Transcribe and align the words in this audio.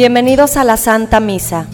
Bienvenidos 0.00 0.56
a 0.56 0.64
la 0.64 0.78
Santa 0.78 1.20
Misa. 1.20 1.68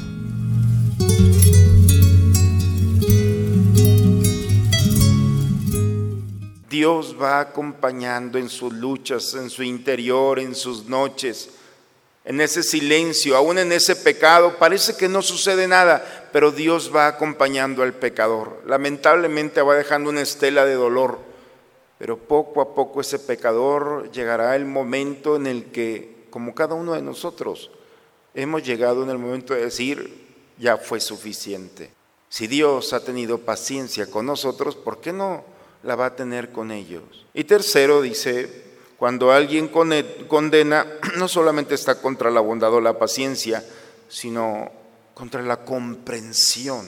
Dios 6.68 7.14
va 7.22 7.38
acompañando 7.38 8.36
en 8.38 8.48
sus 8.48 8.72
luchas, 8.72 9.32
en 9.34 9.48
su 9.48 9.62
interior, 9.62 10.40
en 10.40 10.56
sus 10.56 10.86
noches, 10.86 11.50
en 12.24 12.40
ese 12.40 12.64
silencio, 12.64 13.36
aún 13.36 13.58
en 13.58 13.70
ese 13.70 13.94
pecado. 13.94 14.56
Parece 14.58 14.96
que 14.96 15.08
no 15.08 15.22
sucede 15.22 15.68
nada, 15.68 16.04
pero 16.32 16.50
Dios 16.50 16.90
va 16.92 17.06
acompañando 17.06 17.84
al 17.84 17.94
pecador. 17.94 18.60
Lamentablemente 18.66 19.62
va 19.62 19.76
dejando 19.76 20.10
una 20.10 20.22
estela 20.22 20.64
de 20.64 20.74
dolor, 20.74 21.20
pero 21.96 22.18
poco 22.18 22.60
a 22.60 22.74
poco 22.74 23.00
ese 23.00 23.20
pecador 23.20 24.10
llegará 24.10 24.56
el 24.56 24.64
momento 24.64 25.36
en 25.36 25.46
el 25.46 25.66
que, 25.66 26.26
como 26.30 26.56
cada 26.56 26.74
uno 26.74 26.94
de 26.94 27.02
nosotros, 27.02 27.70
hemos 28.36 28.62
llegado 28.62 29.02
en 29.02 29.10
el 29.10 29.18
momento 29.18 29.54
de 29.54 29.64
decir, 29.64 30.26
ya 30.58 30.76
fue 30.76 31.00
suficiente. 31.00 31.90
Si 32.28 32.46
Dios 32.46 32.92
ha 32.92 33.02
tenido 33.02 33.38
paciencia 33.38 34.10
con 34.10 34.26
nosotros, 34.26 34.76
¿por 34.76 35.00
qué 35.00 35.12
no 35.12 35.44
la 35.82 35.96
va 35.96 36.06
a 36.06 36.16
tener 36.16 36.52
con 36.52 36.70
ellos? 36.70 37.02
Y 37.32 37.44
tercero 37.44 38.02
dice, 38.02 38.64
cuando 38.98 39.32
alguien 39.32 39.68
condena, 39.68 40.86
no 41.16 41.28
solamente 41.28 41.74
está 41.74 42.00
contra 42.00 42.30
la 42.30 42.40
bondad 42.40 42.72
o 42.74 42.80
la 42.80 42.98
paciencia, 42.98 43.64
sino 44.08 44.70
contra 45.14 45.42
la 45.42 45.64
comprensión. 45.64 46.86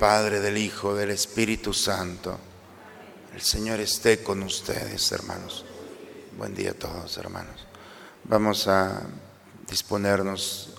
Padre, 0.00 0.40
del 0.40 0.56
Hijo, 0.56 0.94
del 0.94 1.10
Espíritu 1.10 1.74
Santo. 1.74 2.38
El 3.34 3.42
Señor 3.42 3.80
esté 3.80 4.22
con 4.22 4.42
ustedes, 4.42 5.12
hermanos. 5.12 5.66
Buen 6.38 6.54
día 6.54 6.70
a 6.70 6.74
todos, 6.74 7.18
hermanos. 7.18 7.66
Vamos 8.24 8.66
a 8.66 9.02
disponernos 9.68 10.70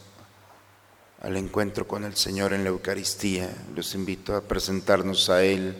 al 1.21 1.37
encuentro 1.37 1.87
con 1.87 2.03
el 2.03 2.15
Señor 2.15 2.51
en 2.53 2.63
la 2.63 2.71
Eucaristía. 2.71 3.47
Los 3.75 3.93
invito 3.93 4.35
a 4.35 4.41
presentarnos 4.41 5.29
a 5.29 5.43
Él, 5.43 5.77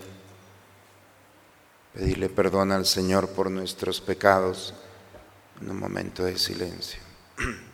pedirle 1.96 2.30
perdón 2.30 2.72
al 2.72 2.86
Señor 2.86 3.30
por 3.30 3.50
nuestros 3.50 4.02
pecados 4.02 4.76
en 5.60 5.72
un 5.72 5.80
momento 5.80 6.24
de 6.26 6.38
silencio. 6.38 7.00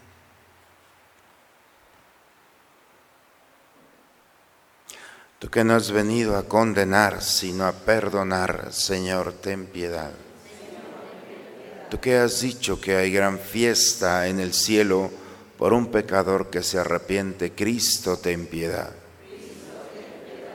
Tú 5.40 5.50
que 5.50 5.64
no 5.64 5.76
has 5.76 5.92
venido 5.92 6.36
a 6.36 6.48
condenar, 6.48 7.22
sino 7.22 7.66
a 7.66 7.72
perdonar, 7.72 8.74
Señor, 8.74 9.34
ten 9.34 9.68
piedad. 9.68 10.12
Tú 11.92 12.00
que 12.00 12.18
has 12.18 12.42
dicho 12.42 12.82
que 12.82 12.96
hay 12.96 13.12
gran 13.12 13.38
fiesta 13.38 14.28
en 14.28 14.40
el 14.40 14.54
cielo 14.54 15.12
por 15.58 15.74
un 15.74 15.92
pecador 15.92 16.50
que 16.50 16.64
se 16.64 16.80
arrepiente, 16.80 17.54
Cristo, 17.54 18.18
ten 18.18 18.48
piedad. 18.48 18.92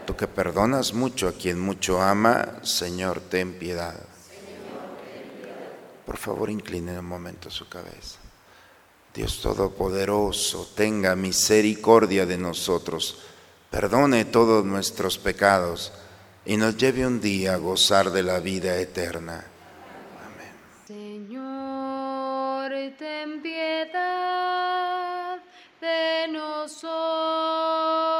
Tú 0.04 0.16
que 0.16 0.26
perdonas 0.26 0.94
mucho 0.94 1.28
a 1.28 1.32
quien 1.32 1.60
mucho 1.60 2.02
ama, 2.02 2.58
Señor, 2.62 3.20
ten 3.20 3.52
piedad. 3.54 3.94
Por 6.04 6.16
favor, 6.16 6.50
incline 6.50 6.98
un 6.98 7.06
momento 7.06 7.50
su 7.50 7.68
cabeza. 7.68 8.18
Dios 9.14 9.40
Todopoderoso, 9.40 10.70
tenga 10.74 11.14
misericordia 11.14 12.26
de 12.26 12.36
nosotros 12.36 13.18
perdone 13.72 14.26
todos 14.26 14.64
nuestros 14.66 15.18
pecados 15.18 15.92
y 16.44 16.58
nos 16.58 16.76
lleve 16.76 17.06
un 17.06 17.22
día 17.22 17.54
a 17.54 17.56
gozar 17.56 18.10
de 18.10 18.22
la 18.22 18.38
vida 18.38 18.76
eterna. 18.76 19.46
Amén. 20.26 20.52
Señor, 20.86 22.70
ten 22.98 23.40
piedad 23.40 25.38
de 25.80 26.28
nosotros. 26.30 28.11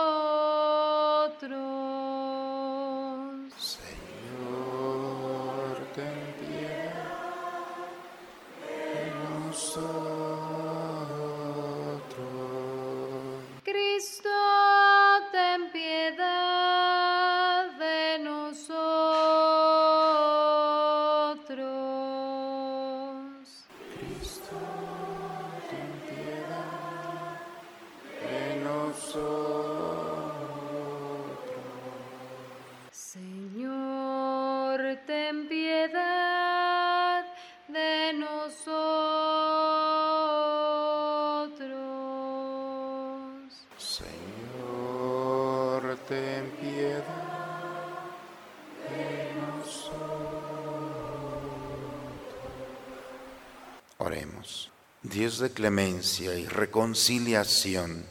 Dios 55.12 55.40
de 55.40 55.50
clemencia 55.50 56.34
y 56.36 56.46
reconciliación, 56.46 58.06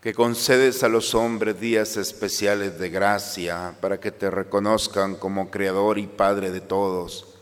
que 0.00 0.14
concedes 0.14 0.84
a 0.84 0.88
los 0.88 1.14
hombres 1.14 1.58
días 1.58 1.96
especiales 1.96 2.78
de 2.78 2.90
gracia 2.90 3.76
para 3.80 3.98
que 3.98 4.12
te 4.12 4.30
reconozcan 4.30 5.16
como 5.16 5.50
Creador 5.50 5.98
y 5.98 6.06
Padre 6.06 6.52
de 6.52 6.60
todos, 6.60 7.34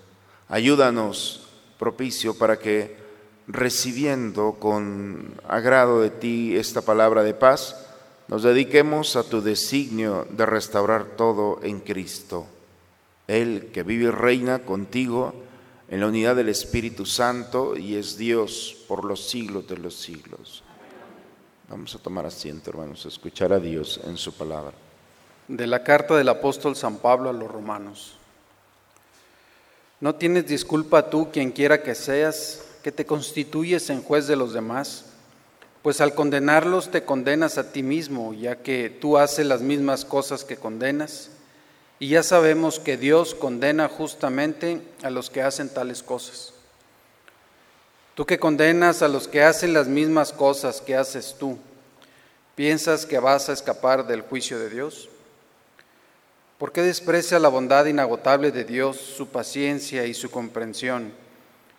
ayúdanos, 0.49 1.49
propicio, 1.79 2.39
para 2.39 2.59
que 2.59 2.97
recibiendo 3.47 4.57
con 4.59 5.35
agrado 5.47 6.01
de 6.01 6.11
ti 6.11 6.57
esta 6.57 6.81
palabra 6.81 7.23
de 7.23 7.35
paz, 7.35 7.86
nos 8.29 8.43
dediquemos 8.43 9.17
a 9.17 9.23
tu 9.23 9.41
designio 9.41 10.27
de 10.31 10.47
restaurar 10.47 11.17
todo 11.17 11.61
en 11.63 11.81
Cristo. 11.81 12.47
Él 13.29 13.71
que 13.73 13.83
vive 13.83 14.05
y 14.07 14.11
reina 14.11 14.61
contigo, 14.61 15.35
en 15.89 16.01
la 16.01 16.09
unidad 16.09 16.35
del 16.35 16.49
Espíritu 16.49 17.07
Santo 17.07 17.77
y 17.77 17.97
es 17.97 18.19
Dios 18.19 18.77
por 18.89 19.05
los 19.05 19.29
siglos 19.29 19.69
de 19.69 19.79
los 19.79 19.95
siglos. 19.95 20.63
Vamos 21.69 21.95
a 21.95 21.99
tomar 21.99 22.27
asiento, 22.27 22.71
hermanos, 22.71 23.05
a 23.05 23.09
escuchar 23.09 23.53
a 23.53 23.61
Dios 23.61 24.01
en 24.05 24.17
su 24.17 24.33
palabra. 24.33 24.73
De 25.49 25.67
la 25.67 25.83
carta 25.83 26.17
del 26.17 26.29
apóstol 26.29 26.77
San 26.77 26.99
Pablo 26.99 27.31
a 27.31 27.33
los 27.33 27.51
romanos. 27.51 28.17
No 30.01 30.15
tienes 30.15 30.47
disculpa 30.47 31.09
tú, 31.09 31.31
quien 31.33 31.53
quiera 31.53 31.83
que 31.83 31.95
seas, 31.95 32.65
que 32.83 32.93
te 32.93 33.07
constituyes 33.07 33.89
en 33.91 34.03
juez 34.03 34.27
de 34.27 34.37
los 34.37 34.53
demás, 34.53 35.07
pues 35.87 36.01
al 36.01 36.15
condenarlos 36.15 36.91
te 36.91 37.05
condenas 37.05 37.59
a 37.59 37.71
ti 37.71 37.85
mismo, 37.85 38.35
ya 38.35 38.57
que 38.57 38.91
tú 38.91 39.19
haces 39.19 39.47
las 39.47 39.61
mismas 39.61 40.05
cosas 40.05 40.43
que 40.43 40.57
condenas 40.57 41.31
y 42.01 42.09
ya 42.09 42.25
sabemos 42.25 42.81
que 42.81 42.97
Dios 42.97 43.37
condena 43.37 43.89
justamente 43.89 44.83
a 45.05 45.11
los 45.11 45.31
que 45.31 45.43
hacen 45.43 45.69
tales 45.69 46.03
cosas. 46.03 46.55
Tú 48.17 48.27
que 48.27 48.41
condenas 48.41 49.01
a 49.03 49.07
los 49.07 49.29
que 49.29 49.45
hacen 49.45 49.75
las 49.75 49.87
mismas 49.87 50.33
cosas 50.33 50.81
que 50.81 50.97
haces 50.97 51.37
tú, 51.39 51.57
¿piensas 52.57 53.07
que 53.07 53.21
vas 53.21 53.49
a 53.49 53.53
escapar 53.53 54.09
del 54.09 54.23
juicio 54.23 54.59
de 54.59 54.71
Dios? 54.71 55.09
¿Por 56.59 56.73
qué 56.73 56.83
desprecia 56.83 57.39
la 57.39 57.49
bondad 57.49 57.87
inagotable 57.87 58.51
de 58.51 58.65
Dios, 58.65 58.97
su 58.97 59.29
paciencia 59.29 60.05
y 60.05 60.15
su 60.15 60.33
comprensión? 60.33 61.13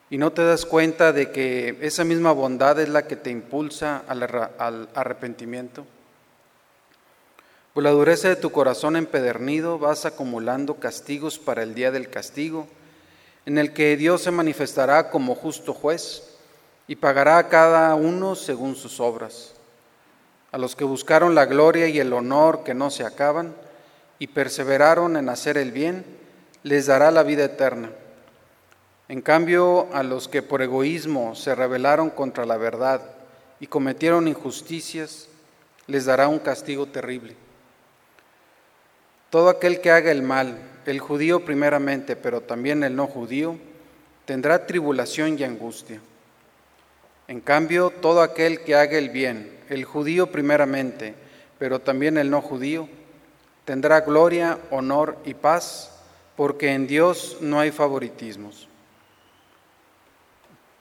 Y 0.09 0.17
no 0.17 0.31
te 0.31 0.43
das 0.43 0.65
cuenta 0.65 1.11
de 1.11 1.31
que 1.31 1.77
esa 1.81 2.05
misma 2.05 2.31
bondad 2.31 2.79
es 2.79 2.87
la 2.87 3.07
que 3.07 3.17
te 3.17 3.29
impulsa 3.29 4.03
al, 4.07 4.89
arrepentimiento. 4.95 5.85
Por 7.73 7.83
la 7.83 7.91
dureza 7.91 8.29
de 8.29 8.37
tu 8.37 8.51
corazón 8.51 8.95
empedernido 8.95 9.77
vas 9.77 10.05
acumulando 10.05 10.75
castigos 10.75 11.37
para 11.37 11.61
el 11.61 11.75
día 11.75 11.91
del 11.91 12.09
castigo, 12.09 12.67
en 13.45 13.57
el 13.57 13.73
que 13.73 13.97
Dios 13.97 14.21
se 14.21 14.31
manifestará 14.31 15.09
como 15.09 15.35
justo 15.35 15.73
juez 15.73 16.23
y 16.87 16.95
pagará 16.95 17.37
a 17.37 17.49
cada 17.49 17.93
uno 17.95 18.35
según 18.35 18.75
sus 18.75 18.99
obras. 18.99 19.53
A 20.53 20.57
los 20.57 20.75
que 20.75 20.85
buscaron 20.85 21.35
la 21.35 21.45
gloria 21.45 21.87
y 21.87 21.99
el 21.99 22.13
honor 22.13 22.63
que 22.63 22.73
no 22.73 22.89
se 22.89 23.03
acaban 23.03 23.53
y 24.19 24.27
perseveraron 24.27 25.17
en 25.17 25.27
hacer 25.27 25.57
el 25.57 25.71
bien, 25.73 26.05
les 26.63 26.85
dará 26.87 27.11
la 27.11 27.23
vida 27.23 27.43
eterna. 27.43 27.89
En 29.09 29.21
cambio, 29.21 29.87
a 29.93 30.03
los 30.03 30.27
que 30.27 30.41
por 30.41 30.61
egoísmo 30.61 31.33
se 31.33 31.55
rebelaron 31.55 32.09
contra 32.09 32.45
la 32.45 32.57
verdad 32.57 33.01
y 33.59 33.67
cometieron 33.67 34.27
injusticias, 34.27 35.29
les 35.87 36.05
dará 36.05 36.27
un 36.27 36.39
castigo 36.39 36.87
terrible. 36.87 37.35
Todo 39.29 39.49
aquel 39.49 39.79
que 39.79 39.91
haga 39.91 40.11
el 40.11 40.23
mal, 40.23 40.57
el 40.85 40.99
judío 40.99 41.45
primeramente, 41.45 42.17
pero 42.17 42.41
también 42.41 42.83
el 42.83 42.95
no 42.95 43.07
judío, 43.07 43.57
tendrá 44.25 44.65
tribulación 44.65 45.39
y 45.39 45.43
angustia. 45.43 46.01
En 47.29 47.39
cambio, 47.39 47.91
todo 48.01 48.21
aquel 48.21 48.61
que 48.61 48.75
haga 48.75 48.97
el 48.97 49.09
bien, 49.09 49.57
el 49.69 49.85
judío 49.85 50.31
primeramente, 50.31 51.13
pero 51.59 51.79
también 51.79 52.17
el 52.17 52.29
no 52.29 52.41
judío, 52.41 52.89
tendrá 53.63 54.01
gloria, 54.01 54.59
honor 54.69 55.17
y 55.25 55.33
paz, 55.33 55.91
porque 56.35 56.73
en 56.73 56.87
Dios 56.87 57.37
no 57.41 57.59
hay 57.59 57.71
favoritismos. 57.71 58.67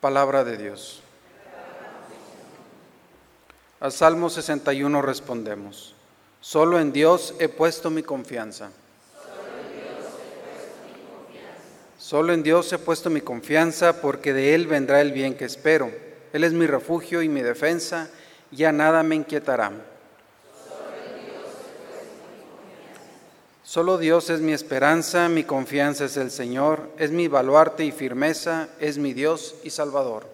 Palabra 0.07 0.45
de 0.45 0.55
Dios. 0.55 1.01
Al 3.81 3.91
Salmo 3.91 4.29
61 4.29 5.01
respondemos, 5.01 5.95
solo 6.39 6.79
en 6.79 6.93
Dios 6.93 7.35
he 7.39 7.49
puesto 7.49 7.89
mi 7.89 8.03
confianza. 8.03 8.69
Solo 11.99 12.31
en 12.31 12.41
Dios 12.41 12.71
he 12.71 12.77
puesto 12.77 13.09
mi 13.09 13.19
confianza 13.19 13.99
porque 13.99 14.31
de 14.31 14.55
Él 14.55 14.67
vendrá 14.67 15.01
el 15.01 15.11
bien 15.11 15.35
que 15.35 15.43
espero. 15.43 15.91
Él 16.31 16.45
es 16.45 16.53
mi 16.53 16.67
refugio 16.67 17.21
y 17.21 17.27
mi 17.27 17.41
defensa, 17.41 18.09
ya 18.49 18.71
nada 18.71 19.03
me 19.03 19.15
inquietará. 19.15 19.73
Solo 23.67 23.97
Dios 23.97 24.29
es 24.29 24.39
mi 24.39 24.53
esperanza, 24.53 25.27
mi 25.27 25.43
confianza 25.43 26.05
es 26.05 26.15
el 26.15 26.31
Señor, 26.31 26.89
es 26.97 27.11
mi 27.11 27.27
baluarte 27.27 27.83
y 27.83 27.91
firmeza, 27.91 28.69
es 28.79 28.97
mi 28.97 29.11
Dios 29.11 29.55
y 29.61 29.71
Salvador. 29.71 30.25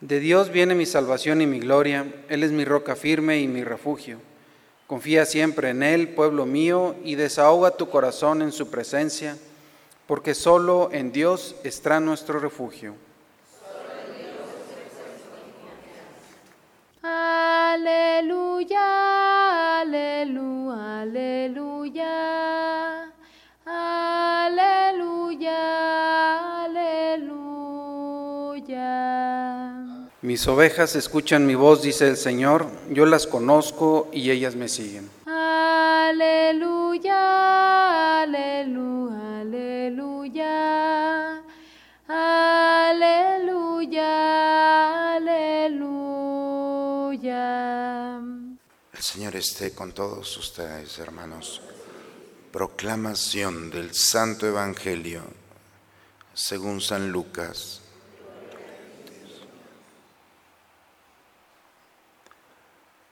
De 0.00 0.18
Dios 0.18 0.50
viene 0.50 0.74
mi 0.74 0.86
salvación 0.86 1.40
y 1.40 1.46
mi 1.46 1.60
gloria, 1.60 2.04
Él 2.28 2.42
es 2.42 2.50
mi 2.50 2.64
roca 2.64 2.96
firme 2.96 3.38
y 3.38 3.46
mi 3.46 3.62
refugio. 3.62 4.18
Confía 4.88 5.24
siempre 5.24 5.70
en 5.70 5.84
Él, 5.84 6.08
pueblo 6.08 6.46
mío, 6.46 6.96
y 7.04 7.14
desahoga 7.14 7.76
tu 7.76 7.88
corazón 7.88 8.42
en 8.42 8.50
su 8.50 8.70
presencia 8.70 9.36
porque 10.08 10.34
solo 10.34 10.88
en 10.90 11.12
Dios 11.12 11.54
está 11.62 12.00
nuestro 12.00 12.40
refugio. 12.40 12.96
Aleluya, 17.74 18.86
aleluya, 19.80 21.00
aleluya, 21.02 22.14
aleluya, 23.66 25.58
aleluya. 26.66 27.64
Mis 30.22 30.46
ovejas 30.46 30.94
escuchan 30.94 31.46
mi 31.46 31.56
voz, 31.56 31.82
dice 31.82 32.06
el 32.06 32.16
Señor, 32.16 32.66
yo 32.90 33.06
las 33.06 33.26
conozco 33.26 34.08
y 34.12 34.30
ellas 34.30 34.54
me 34.54 34.68
siguen. 34.68 35.10
Aleluya, 35.26 36.62
aleluya. 38.22 38.84
Aleluya, 39.44 41.42
aleluya. 42.88 44.04
Señor 49.04 49.36
esté 49.36 49.74
con 49.74 49.92
todos 49.92 50.34
ustedes, 50.38 50.98
hermanos. 50.98 51.60
Proclamación 52.50 53.68
del 53.70 53.94
Santo 53.94 54.46
Evangelio 54.46 55.20
según 56.32 56.80
San 56.80 57.12
Lucas. 57.12 57.82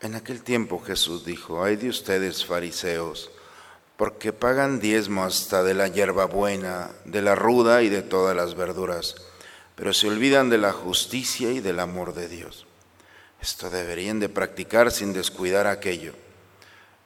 En 0.01 0.15
aquel 0.15 0.43
tiempo 0.43 0.83
Jesús 0.83 1.27
dijo, 1.27 1.63
ay 1.63 1.77
de 1.77 1.91
ustedes 1.91 2.47
fariseos, 2.47 3.31
porque 3.99 4.33
pagan 4.33 4.81
diezmo 4.81 5.25
hasta 5.25 5.63
de 5.63 5.75
la 5.75 5.89
hierbabuena, 5.89 6.91
de 7.05 7.21
la 7.21 7.35
ruda 7.35 7.83
y 7.83 7.91
de 7.91 8.01
todas 8.01 8.35
las 8.35 8.55
verduras, 8.55 9.15
pero 9.75 9.93
se 9.93 10.09
olvidan 10.09 10.49
de 10.49 10.57
la 10.57 10.73
justicia 10.73 11.53
y 11.53 11.61
del 11.61 11.81
amor 11.81 12.15
de 12.15 12.29
Dios. 12.29 12.67
Esto 13.43 13.71
deberían 13.71 14.21
de 14.21 14.29
practicar 14.29 14.93
sin 14.93 15.13
descuidar 15.13 15.67
aquello. 15.67 16.13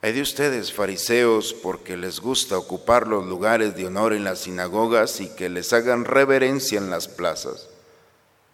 Hay 0.03 0.13
de 0.13 0.21
ustedes, 0.21 0.71
fariseos, 0.71 1.55
porque 1.55 1.97
les 1.97 2.21
gusta 2.21 2.59
ocupar 2.59 3.07
los 3.07 3.25
lugares 3.25 3.75
de 3.75 3.87
honor 3.87 4.13
en 4.13 4.25
las 4.25 4.41
sinagogas 4.41 5.23
y 5.23 5.31
que 5.31 5.49
les 5.49 5.73
hagan 5.73 6.05
reverencia 6.05 6.77
en 6.77 6.91
las 6.91 7.09
plazas. 7.09 7.71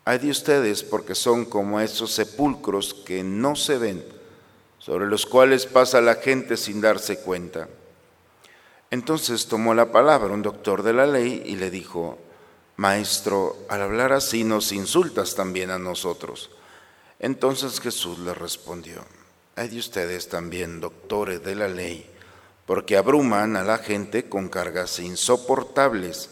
Hay 0.05 0.19
de 0.19 0.31
ustedes 0.31 0.85
porque 0.85 1.17
son 1.17 1.45
como 1.45 1.81
esos 1.81 2.13
sepulcros 2.13 2.95
que 2.95 3.25
no 3.25 3.57
se 3.57 3.79
ven, 3.79 4.05
sobre 4.79 5.09
los 5.09 5.27
cuales 5.27 5.67
pasa 5.67 6.01
la 6.01 6.15
gente 6.15 6.57
sin 6.57 6.81
darse 6.81 7.19
cuenta. 7.19 7.69
Entonces 8.93 9.49
tomó 9.49 9.75
la 9.75 9.91
palabra 9.91 10.33
un 10.33 10.43
doctor 10.43 10.85
de 10.85 10.93
la 10.93 11.07
ley 11.09 11.43
y 11.45 11.57
le 11.57 11.69
dijo, 11.69 12.17
Maestro, 12.77 13.57
al 13.69 13.83
hablar 13.83 14.13
así 14.13 14.45
nos 14.45 14.71
insultas 14.71 15.35
también 15.35 15.73
a 15.73 15.81
nosotros. 15.81 16.49
Entonces 17.23 17.81
Jesús 17.81 18.19
le 18.19 18.35
respondió, 18.35 19.05
hay 19.55 19.69
de 19.69 19.79
ustedes 19.79 20.29
también, 20.29 20.81
doctores 20.81 21.45
de 21.45 21.55
la 21.55 21.69
ley, 21.69 22.05
porque 22.67 22.97
abruman 22.97 23.55
a 23.57 23.63
la 23.63 23.79
gente 23.79 24.29
con 24.29 24.49
cargas 24.49 24.99
insoportables, 24.99 26.31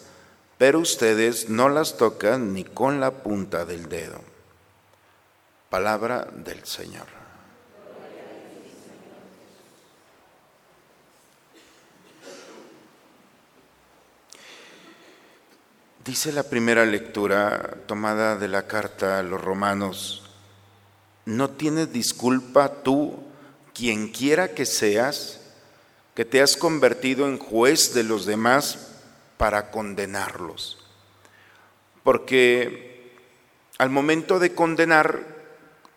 pero 0.59 0.81
ustedes 0.81 1.49
no 1.49 1.69
las 1.69 1.97
tocan 1.97 2.53
ni 2.53 2.65
con 2.65 2.99
la 2.99 3.23
punta 3.23 3.65
del 3.65 3.89
dedo. 3.89 4.21
Palabra 5.71 6.27
del 6.35 6.65
Señor. 6.67 7.07
Dice 16.05 16.33
la 16.33 16.43
primera 16.43 16.85
lectura 16.85 17.77
tomada 17.87 18.35
de 18.35 18.49
la 18.49 18.67
carta 18.67 19.21
a 19.21 19.23
los 19.23 19.41
romanos, 19.41 20.30
no 21.31 21.51
tienes 21.51 21.93
disculpa 21.93 22.83
tú, 22.83 23.15
quien 23.73 24.09
quiera 24.09 24.53
que 24.53 24.67
seas, 24.67 25.41
que 26.15 26.25
te 26.25 26.43
has 26.43 26.57
convertido 26.57 27.29
en 27.29 27.39
juez 27.39 27.95
de 27.95 28.03
los 28.03 28.27
demás 28.27 28.89
para 29.37 29.71
condenarlos. 29.71 30.85
Porque 32.03 33.15
al 33.79 33.91
momento 33.91 34.41
de 34.41 34.55
condenar, 34.55 35.25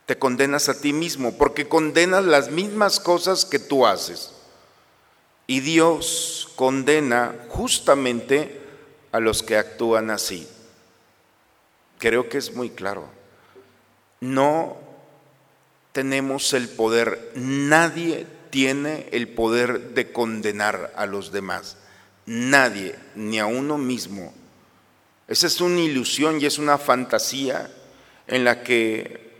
te 0.05 0.19
condenas 0.19 0.69
a 0.69 0.79
ti 0.79 0.93
mismo, 0.93 1.35
porque 1.35 1.67
condenas 1.67 2.23
las 2.23 2.51
mismas 2.51 2.99
cosas 2.99 3.43
que 3.43 3.57
tú 3.57 3.87
haces. 3.87 4.33
Y 5.47 5.61
Dios 5.61 6.51
condena 6.55 7.33
justamente 7.49 8.61
a 9.11 9.19
los 9.19 9.41
que 9.41 9.57
actúan 9.57 10.11
así. 10.11 10.47
Creo 11.97 12.29
que 12.29 12.37
es 12.37 12.53
muy 12.53 12.69
claro. 12.69 13.09
No 14.21 14.92
tenemos 15.93 16.53
el 16.53 16.67
poder, 16.69 17.31
nadie 17.35 18.25
tiene 18.49 19.07
el 19.11 19.29
poder 19.29 19.93
de 19.93 20.11
condenar 20.11 20.91
a 20.97 21.05
los 21.05 21.31
demás. 21.31 21.77
Nadie, 22.25 22.95
ni 23.15 23.39
a 23.39 23.45
uno 23.45 23.77
mismo. 23.77 24.33
Esa 25.27 25.47
es 25.47 25.61
una 25.61 25.79
ilusión 25.79 26.41
y 26.41 26.45
es 26.45 26.57
una 26.57 26.77
fantasía 26.77 27.71
en 28.27 28.43
la 28.43 28.63
que 28.63 29.31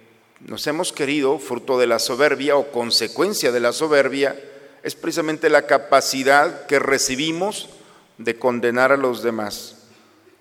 nos 0.42 0.66
hemos 0.68 0.94
querido, 0.94 1.40
fruto 1.40 1.80
de 1.80 1.88
la 1.88 2.00
soberbia 2.00 2.56
o 2.56 2.72
consecuencia 2.72 3.52
de 3.52 3.60
la 3.60 3.74
soberbia, 3.74 4.40
es 4.84 4.96
precisamente 4.96 5.50
la 5.50 5.66
capacidad 5.66 6.66
que 6.66 6.80
recibimos 6.80 7.70
de 8.18 8.38
condenar 8.38 8.92
a 8.92 8.98
los 8.98 9.24
demás. 9.24 9.78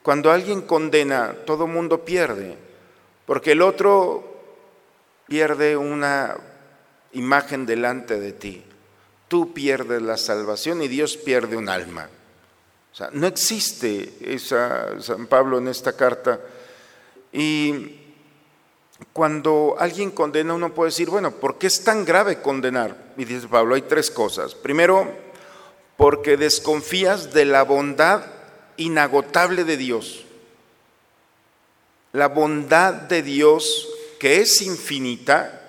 Cuando 0.02 0.32
alguien 0.32 0.62
condena, 0.62 1.36
todo 1.46 1.66
mundo 1.66 2.04
pierde, 2.04 2.56
porque 3.24 3.52
el 3.52 3.62
otro 3.62 4.31
pierde 5.32 5.78
una 5.78 6.36
imagen 7.14 7.64
delante 7.64 8.20
de 8.20 8.32
ti. 8.32 8.62
Tú 9.28 9.54
pierdes 9.54 10.02
la 10.02 10.18
salvación 10.18 10.82
y 10.82 10.88
Dios 10.88 11.16
pierde 11.16 11.56
un 11.56 11.70
alma. 11.70 12.06
O 12.92 12.94
sea, 12.94 13.08
no 13.14 13.26
existe 13.26 14.12
esa 14.20 15.00
San 15.00 15.26
Pablo 15.28 15.56
en 15.56 15.68
esta 15.68 15.96
carta. 15.96 16.38
Y 17.32 17.98
cuando 19.14 19.74
alguien 19.78 20.10
condena, 20.10 20.52
uno 20.52 20.74
puede 20.74 20.90
decir, 20.90 21.08
bueno, 21.08 21.30
¿por 21.30 21.56
qué 21.56 21.68
es 21.68 21.82
tan 21.82 22.04
grave 22.04 22.42
condenar? 22.42 22.94
Y 23.16 23.24
dice 23.24 23.48
Pablo, 23.48 23.74
hay 23.74 23.82
tres 23.82 24.10
cosas. 24.10 24.54
Primero, 24.54 25.10
porque 25.96 26.36
desconfías 26.36 27.32
de 27.32 27.46
la 27.46 27.62
bondad 27.62 28.22
inagotable 28.76 29.64
de 29.64 29.78
Dios. 29.78 30.26
La 32.12 32.28
bondad 32.28 32.92
de 32.92 33.22
Dios, 33.22 33.88
que 34.22 34.40
es 34.40 34.62
infinita, 34.62 35.60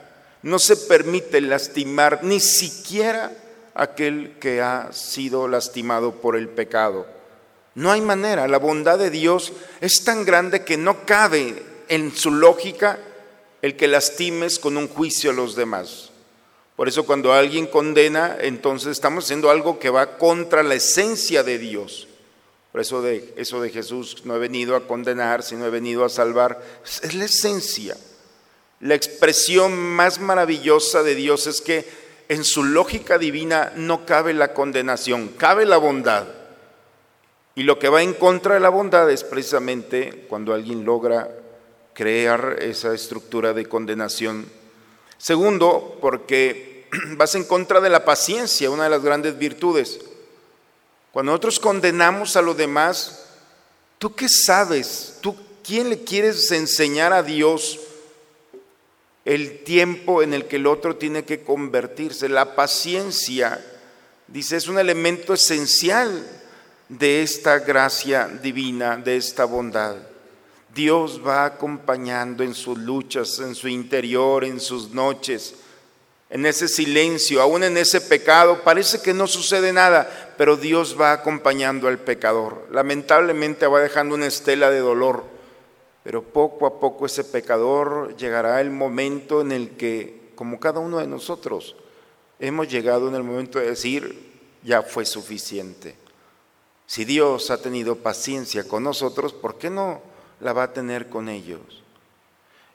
no 0.44 0.60
se 0.60 0.78
permite 0.78 1.42
lastimar 1.42 2.24
ni 2.24 2.40
siquiera 2.40 3.32
aquel 3.74 4.36
que 4.40 4.62
ha 4.62 4.94
sido 4.94 5.48
lastimado 5.48 6.22
por 6.22 6.36
el 6.36 6.50
pecado. 6.50 7.08
No 7.74 7.92
hay 7.92 8.02
manera, 8.02 8.48
la 8.48 8.60
bondad 8.60 9.00
de 9.00 9.10
Dios 9.10 9.54
es 9.82 10.04
tan 10.04 10.24
grande 10.24 10.64
que 10.64 10.78
no 10.78 11.04
cabe 11.04 11.64
en 11.88 12.16
su 12.16 12.30
lógica 12.30 13.00
el 13.64 13.76
que 13.76 13.88
lastimes 13.88 14.60
con 14.60 14.78
un 14.78 14.88
juicio 14.88 15.32
a 15.32 15.34
los 15.34 15.56
demás. 15.56 16.12
Por 16.76 16.88
eso 16.88 17.08
cuando 17.08 17.34
alguien 17.34 17.66
condena, 17.66 18.38
entonces 18.40 18.90
estamos 18.90 19.24
haciendo 19.24 19.50
algo 19.50 19.80
que 19.80 19.90
va 19.90 20.20
contra 20.20 20.62
la 20.62 20.76
esencia 20.76 21.42
de 21.42 21.58
Dios. 21.58 22.08
Por 22.72 22.82
eso 22.82 23.02
de, 23.02 23.34
eso 23.36 23.60
de 23.62 23.72
Jesús, 23.72 24.22
no 24.26 24.36
he 24.36 24.40
venido 24.40 24.76
a 24.76 24.86
condenar, 24.86 25.42
sino 25.42 25.66
he 25.66 25.72
venido 25.72 26.06
a 26.06 26.10
salvar, 26.10 26.62
es 26.84 27.16
la 27.16 27.26
esencia. 27.26 27.98
La 28.84 28.96
expresión 28.96 29.78
más 29.78 30.20
maravillosa 30.20 31.04
de 31.04 31.16
Dios 31.16 31.48
es 31.48 31.62
que 31.62 31.88
en 32.28 32.44
su 32.44 32.66
lógica 32.66 33.18
divina 33.18 33.72
no 33.78 34.06
cabe 34.06 34.34
la 34.34 34.54
condenación, 34.54 35.30
cabe 35.38 35.66
la 35.66 35.78
bondad. 35.78 36.28
Y 37.56 37.64
lo 37.64 37.80
que 37.80 37.88
va 37.88 38.04
en 38.04 38.14
contra 38.14 38.56
de 38.56 38.60
la 38.60 38.68
bondad 38.68 39.10
es 39.10 39.24
precisamente 39.24 40.26
cuando 40.28 40.54
alguien 40.54 40.84
logra 40.84 41.34
crear 41.94 42.58
esa 42.60 42.94
estructura 42.94 43.54
de 43.54 43.68
condenación. 43.68 44.46
Segundo, 45.18 45.98
porque 46.02 46.90
vas 47.16 47.36
en 47.36 47.46
contra 47.46 47.80
de 47.80 47.90
la 47.90 48.04
paciencia, 48.04 48.70
una 48.70 48.84
de 48.84 48.90
las 48.90 49.02
grandes 49.02 49.38
virtudes. 49.38 50.02
Cuando 51.14 51.32
nosotros 51.32 51.58
condenamos 51.58 52.36
a 52.36 52.42
los 52.42 52.58
demás, 52.58 53.28
¿tú 53.98 54.14
qué 54.14 54.28
sabes? 54.28 55.20
¿Tú 55.22 55.38
quién 55.64 55.90
le 55.90 56.04
quieres 56.04 56.52
enseñar 56.52 57.14
a 57.14 57.24
Dios? 57.24 57.80
El 59.26 59.64
tiempo 59.64 60.22
en 60.22 60.34
el 60.34 60.46
que 60.46 60.58
el 60.58 60.68
otro 60.68 60.98
tiene 60.98 61.24
que 61.24 61.44
convertirse. 61.44 62.28
La 62.30 62.56
paciencia, 62.56 63.64
dice, 64.28 64.58
es 64.58 64.68
un 64.68 64.80
elemento 64.80 65.34
esencial 65.34 66.28
de 66.90 67.24
esta 67.24 67.60
gracia 67.60 68.28
divina, 68.28 68.98
de 68.98 69.18
esta 69.18 69.46
bondad. 69.46 69.96
Dios 70.74 71.22
va 71.26 71.46
acompañando 71.46 72.44
en 72.44 72.54
sus 72.54 72.78
luchas, 72.78 73.40
en 73.40 73.56
su 73.56 73.68
interior, 73.68 74.44
en 74.44 74.60
sus 74.60 74.90
noches, 74.90 75.56
en 76.30 76.46
ese 76.48 76.68
silencio, 76.68 77.42
aún 77.42 77.64
en 77.64 77.78
ese 77.78 78.02
pecado. 78.02 78.64
Parece 78.64 79.02
que 79.02 79.14
no 79.14 79.28
sucede 79.28 79.72
nada, 79.72 80.34
pero 80.38 80.58
Dios 80.58 80.98
va 81.00 81.12
acompañando 81.12 81.88
al 81.88 82.00
pecador. 82.00 82.68
Lamentablemente 82.72 83.68
va 83.68 83.82
dejando 83.82 84.16
una 84.16 84.26
estela 84.26 84.72
de 84.72 84.80
dolor 84.80 85.33
pero 86.04 86.22
poco 86.22 86.66
a 86.66 86.80
poco 86.80 87.06
ese 87.06 87.24
pecador 87.24 88.16
llegará 88.18 88.60
el 88.60 88.70
momento 88.70 89.42
en 89.42 89.52
el 89.52 89.72
que, 89.72 90.32
como 90.36 90.60
cada 90.60 90.80
uno 90.80 91.00
de 91.00 91.08
nosotros, 91.08 91.76
hemos 92.40 92.68
llegado 92.68 93.08
en 93.08 93.16
el 93.16 93.24
momento 93.24 93.60
de 93.60 93.70
decir, 93.70 94.32
ya 94.64 94.82
fue 94.82 95.06
suficiente. 95.06 95.96
Si 96.86 97.06
Dios 97.06 97.50
ha 97.52 97.62
tenido 97.62 97.96
paciencia 97.96 98.68
con 98.68 98.84
nosotros, 98.84 99.34
¿por 99.34 99.58
qué 99.58 99.70
no 99.70 100.02
la 100.42 100.52
va 100.52 100.64
a 100.64 100.74
tener 100.74 101.08
con 101.08 101.30
ellos? 101.30 101.84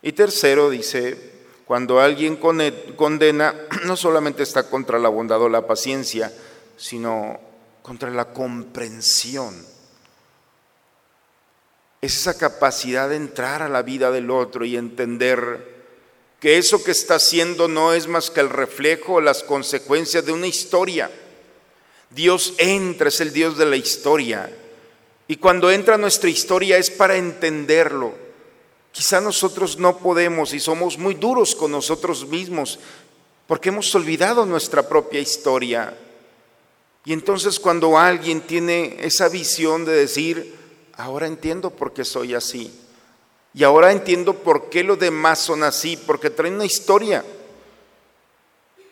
Y 0.00 0.12
tercero, 0.12 0.70
dice, 0.70 1.38
cuando 1.66 2.00
alguien 2.00 2.36
condena, 2.36 3.54
no 3.84 3.96
solamente 3.96 4.42
está 4.42 4.70
contra 4.70 4.98
la 4.98 5.10
bondad 5.10 5.42
o 5.42 5.50
la 5.50 5.66
paciencia, 5.66 6.32
sino 6.78 7.38
contra 7.82 8.10
la 8.10 8.32
comprensión 8.32 9.54
es 12.00 12.16
esa 12.16 12.38
capacidad 12.38 13.08
de 13.08 13.16
entrar 13.16 13.62
a 13.62 13.68
la 13.68 13.82
vida 13.82 14.10
del 14.10 14.30
otro 14.30 14.64
y 14.64 14.76
entender 14.76 15.76
que 16.40 16.58
eso 16.58 16.84
que 16.84 16.92
está 16.92 17.16
haciendo 17.16 17.66
no 17.66 17.92
es 17.92 18.06
más 18.06 18.30
que 18.30 18.40
el 18.40 18.50
reflejo 18.50 19.14
o 19.14 19.20
las 19.20 19.42
consecuencias 19.42 20.24
de 20.24 20.32
una 20.32 20.46
historia. 20.46 21.10
Dios 22.10 22.54
entra, 22.58 23.08
es 23.08 23.20
el 23.20 23.32
Dios 23.32 23.58
de 23.58 23.66
la 23.66 23.76
historia. 23.76 24.48
Y 25.26 25.36
cuando 25.36 25.70
entra 25.70 25.98
nuestra 25.98 26.30
historia 26.30 26.78
es 26.78 26.90
para 26.90 27.16
entenderlo. 27.16 28.14
Quizá 28.92 29.20
nosotros 29.20 29.78
no 29.78 29.98
podemos 29.98 30.54
y 30.54 30.60
somos 30.60 30.96
muy 30.96 31.14
duros 31.14 31.54
con 31.54 31.70
nosotros 31.72 32.26
mismos 32.26 32.78
porque 33.46 33.70
hemos 33.70 33.92
olvidado 33.94 34.46
nuestra 34.46 34.88
propia 34.88 35.20
historia. 35.20 35.96
Y 37.04 37.12
entonces 37.12 37.58
cuando 37.58 37.98
alguien 37.98 38.42
tiene 38.42 38.96
esa 39.00 39.28
visión 39.28 39.84
de 39.84 39.92
decir, 39.92 40.54
ahora 40.98 41.26
entiendo 41.26 41.70
por 41.70 41.94
qué 41.94 42.04
soy 42.04 42.34
así. 42.34 42.72
Y 43.54 43.64
ahora 43.64 43.92
entiendo 43.92 44.34
por 44.34 44.68
qué 44.68 44.84
los 44.84 44.98
demás 44.98 45.38
son 45.38 45.62
así, 45.62 45.96
porque 45.96 46.28
traen 46.28 46.54
una 46.54 46.66
historia. 46.66 47.24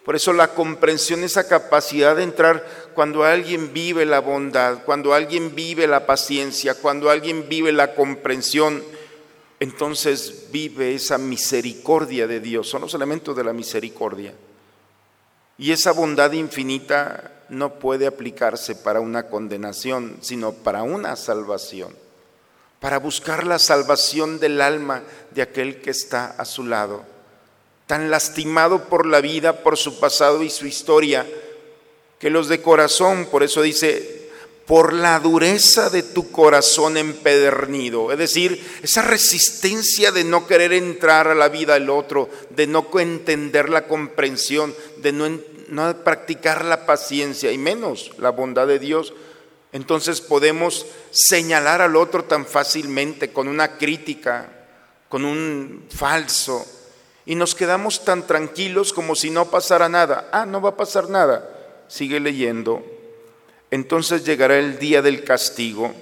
Por 0.05 0.15
eso 0.15 0.33
la 0.33 0.55
comprensión, 0.55 1.25
esa 1.25 1.49
capacidad 1.49 2.17
de 2.17 2.23
entrar 2.23 2.65
cuando 2.95 3.25
alguien 3.25 3.73
vive 3.73 4.07
la 4.07 4.21
bondad, 4.21 4.85
cuando 4.85 5.13
alguien 5.13 5.55
vive 5.55 5.89
la 5.89 6.07
paciencia, 6.07 6.77
cuando 6.77 7.11
alguien 7.11 7.49
vive 7.49 7.73
la 7.73 7.95
comprensión, 7.95 8.85
entonces 9.59 10.47
vive 10.53 10.95
esa 10.95 11.19
misericordia 11.19 12.29
de 12.29 12.39
Dios. 12.39 12.69
Son 12.69 12.83
los 12.83 12.95
elementos 12.95 13.37
de 13.37 13.45
la 13.45 13.53
misericordia. 13.53 14.33
Y 15.59 15.73
esa 15.73 15.91
bondad 15.91 16.31
infinita 16.33 17.36
no 17.49 17.79
puede 17.79 18.07
aplicarse 18.07 18.75
para 18.75 19.01
una 19.01 19.29
condenación, 19.29 20.19
sino 20.21 20.53
para 20.53 20.83
una 20.83 21.17
salvación, 21.17 21.95
para 22.81 22.99
buscar 22.99 23.47
la 23.47 23.59
salvación 23.59 24.39
del 24.39 24.61
alma 24.61 25.03
de 25.33 25.43
aquel 25.43 25.81
que 25.81 25.91
está 25.91 26.27
a 26.27 26.45
su 26.45 26.65
lado, 26.65 27.05
tan 27.87 28.11
lastimado 28.11 28.85
por 28.85 29.07
la 29.07 29.21
vida, 29.21 29.63
por 29.63 29.77
su 29.77 30.01
pasado 30.01 30.43
y 30.43 30.51
su 30.51 30.67
historia, 30.67 31.27
que 32.19 32.31
los 32.31 32.49
de 32.49 32.63
corazón, 32.63 33.27
por 33.31 33.43
eso 33.43 33.63
dice, 33.63 34.31
por 34.67 34.93
la 34.93 35.21
dureza 35.21 35.91
de 35.91 36.03
tu 36.03 36.33
corazón 36.33 36.97
empedernido, 36.97 38.11
es 38.11 38.19
decir, 38.19 38.79
esa 38.83 39.03
resistencia 39.03 40.11
de 40.11 40.25
no 40.25 40.47
querer 40.47 40.73
entrar 40.73 41.29
a 41.29 41.37
la 41.37 41.49
vida 41.49 41.75
del 41.75 41.89
otro, 41.89 42.29
de 42.51 42.67
no 42.67 42.89
entender 42.99 43.69
la 43.69 43.87
comprensión, 43.87 44.75
de 44.97 45.13
no, 45.13 45.27
no 45.69 45.97
practicar 46.05 46.65
la 46.65 46.87
paciencia 46.87 47.53
y 47.53 47.59
menos 47.59 48.13
la 48.19 48.31
bondad 48.31 48.67
de 48.67 48.79
Dios, 48.79 49.15
entonces 49.73 50.21
podemos 50.21 50.87
señalar 51.11 51.83
al 51.83 51.97
otro 51.97 52.25
tan 52.25 52.47
fácilmente 52.47 53.33
con 53.33 53.49
una 53.49 53.77
crítica, 53.77 54.49
con 55.09 55.25
un 55.25 55.87
falso, 55.91 56.65
y 57.25 57.35
nos 57.35 57.55
quedamos 57.55 58.05
tan 58.05 58.27
tranquilos 58.27 58.93
como 58.93 59.15
si 59.17 59.31
no 59.31 59.51
pasara 59.51 59.89
nada. 59.89 60.29
Ah, 60.33 60.47
no 60.47 60.61
va 60.61 60.71
a 60.71 60.77
pasar 60.77 61.11
nada. 61.11 61.51
Sigue 61.89 62.21
leyendo 62.21 62.85
entonces 63.71 64.25
llegará 64.25 64.59
el 64.59 64.79
día 64.79 65.03
del 65.03 65.25
castigo 65.25 65.93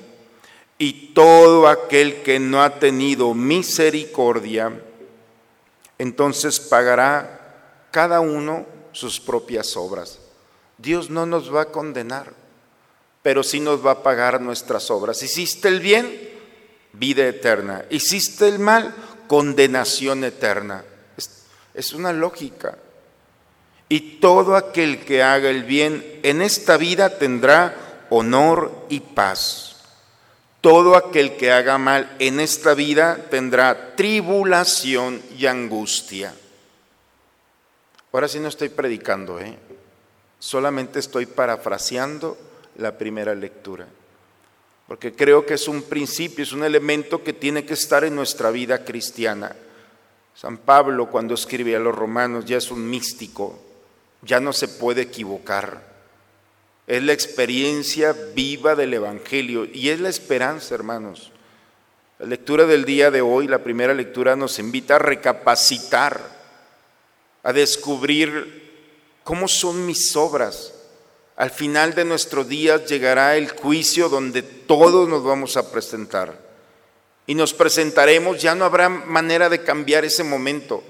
y 0.78 1.12
todo 1.14 1.68
aquel 1.68 2.22
que 2.22 2.38
no 2.38 2.62
ha 2.62 2.78
tenido 2.78 3.32
misericordia, 3.32 4.72
entonces 5.98 6.60
pagará 6.60 7.88
cada 7.90 8.20
uno 8.20 8.66
sus 8.94 9.20
propias 9.20 9.76
obras. 9.76 10.18
Dios 10.78 11.10
no 11.10 11.26
nos 11.26 11.54
va 11.54 11.62
a 11.62 11.72
condenar, 11.72 12.32
pero 13.22 13.42
sí 13.42 13.60
nos 13.60 13.84
va 13.84 13.92
a 13.92 14.02
pagar 14.02 14.40
nuestras 14.40 14.90
obras. 14.90 15.22
Hiciste 15.22 15.68
el 15.68 15.80
bien, 15.80 16.30
vida 16.92 17.26
eterna. 17.26 17.84
Hiciste 17.90 18.48
el 18.48 18.58
mal, 18.58 18.94
condenación 19.26 20.24
eterna. 20.24 20.84
Es, 21.74 21.92
una 21.92 22.12
lógica. 22.12 22.78
Y 23.88 24.18
todo 24.20 24.56
aquel 24.56 25.04
que 25.04 25.22
haga 25.22 25.50
el 25.50 25.64
bien 25.64 26.20
en 26.22 26.40
esta 26.40 26.76
vida 26.76 27.18
tendrá 27.18 28.06
honor 28.10 28.86
y 28.88 29.00
paz. 29.00 29.76
Todo 30.60 30.96
aquel 30.96 31.36
que 31.36 31.52
haga 31.52 31.76
mal 31.78 32.16
en 32.18 32.40
esta 32.40 32.74
vida 32.74 33.18
tendrá 33.30 33.96
tribulación 33.96 35.20
y 35.36 35.46
angustia. 35.46 36.34
Ahora 38.14 38.28
sí 38.28 38.38
no 38.38 38.46
estoy 38.46 38.68
predicando, 38.68 39.40
¿eh? 39.40 39.58
solamente 40.38 41.00
estoy 41.00 41.26
parafraseando 41.26 42.38
la 42.76 42.96
primera 42.96 43.34
lectura. 43.34 43.88
porque 44.86 45.12
creo 45.14 45.44
que 45.44 45.54
es 45.54 45.66
un 45.66 45.82
principio, 45.82 46.44
es 46.44 46.52
un 46.52 46.62
elemento 46.62 47.24
que 47.24 47.32
tiene 47.32 47.64
que 47.64 47.74
estar 47.74 48.04
en 48.04 48.14
nuestra 48.14 48.52
vida 48.52 48.84
cristiana. 48.84 49.56
San 50.32 50.58
Pablo 50.58 51.10
cuando 51.10 51.34
escribe 51.34 51.74
a 51.74 51.80
los 51.80 51.92
romanos 51.92 52.44
ya 52.44 52.58
es 52.58 52.70
un 52.70 52.88
místico, 52.88 53.58
ya 54.22 54.38
no 54.38 54.52
se 54.52 54.68
puede 54.68 55.02
equivocar. 55.02 55.82
Es 56.86 57.02
la 57.02 57.14
experiencia 57.14 58.14
viva 58.32 58.76
del 58.76 58.94
Evangelio 58.94 59.64
y 59.64 59.88
es 59.88 59.98
la 59.98 60.08
esperanza, 60.10 60.76
hermanos. 60.76 61.32
La 62.20 62.26
lectura 62.26 62.64
del 62.64 62.84
día 62.84 63.10
de 63.10 63.22
hoy, 63.22 63.48
la 63.48 63.64
primera 63.64 63.92
lectura, 63.92 64.36
nos 64.36 64.60
invita 64.60 64.94
a 64.94 65.00
recapacitar, 65.00 66.43
a 67.44 67.52
descubrir 67.52 68.64
cómo 69.22 69.46
son 69.46 69.86
mis 69.86 70.16
obras. 70.16 70.72
Al 71.36 71.50
final 71.50 71.94
de 71.94 72.04
nuestros 72.04 72.48
días 72.48 72.86
llegará 72.86 73.36
el 73.36 73.50
juicio 73.50 74.08
donde 74.08 74.42
todos 74.42 75.08
nos 75.08 75.22
vamos 75.22 75.56
a 75.56 75.70
presentar. 75.70 76.42
Y 77.26 77.34
nos 77.34 77.52
presentaremos, 77.54 78.40
ya 78.40 78.54
no 78.54 78.64
habrá 78.64 78.88
manera 78.88 79.48
de 79.48 79.62
cambiar 79.62 80.04
ese 80.04 80.24
momento. 80.24 80.82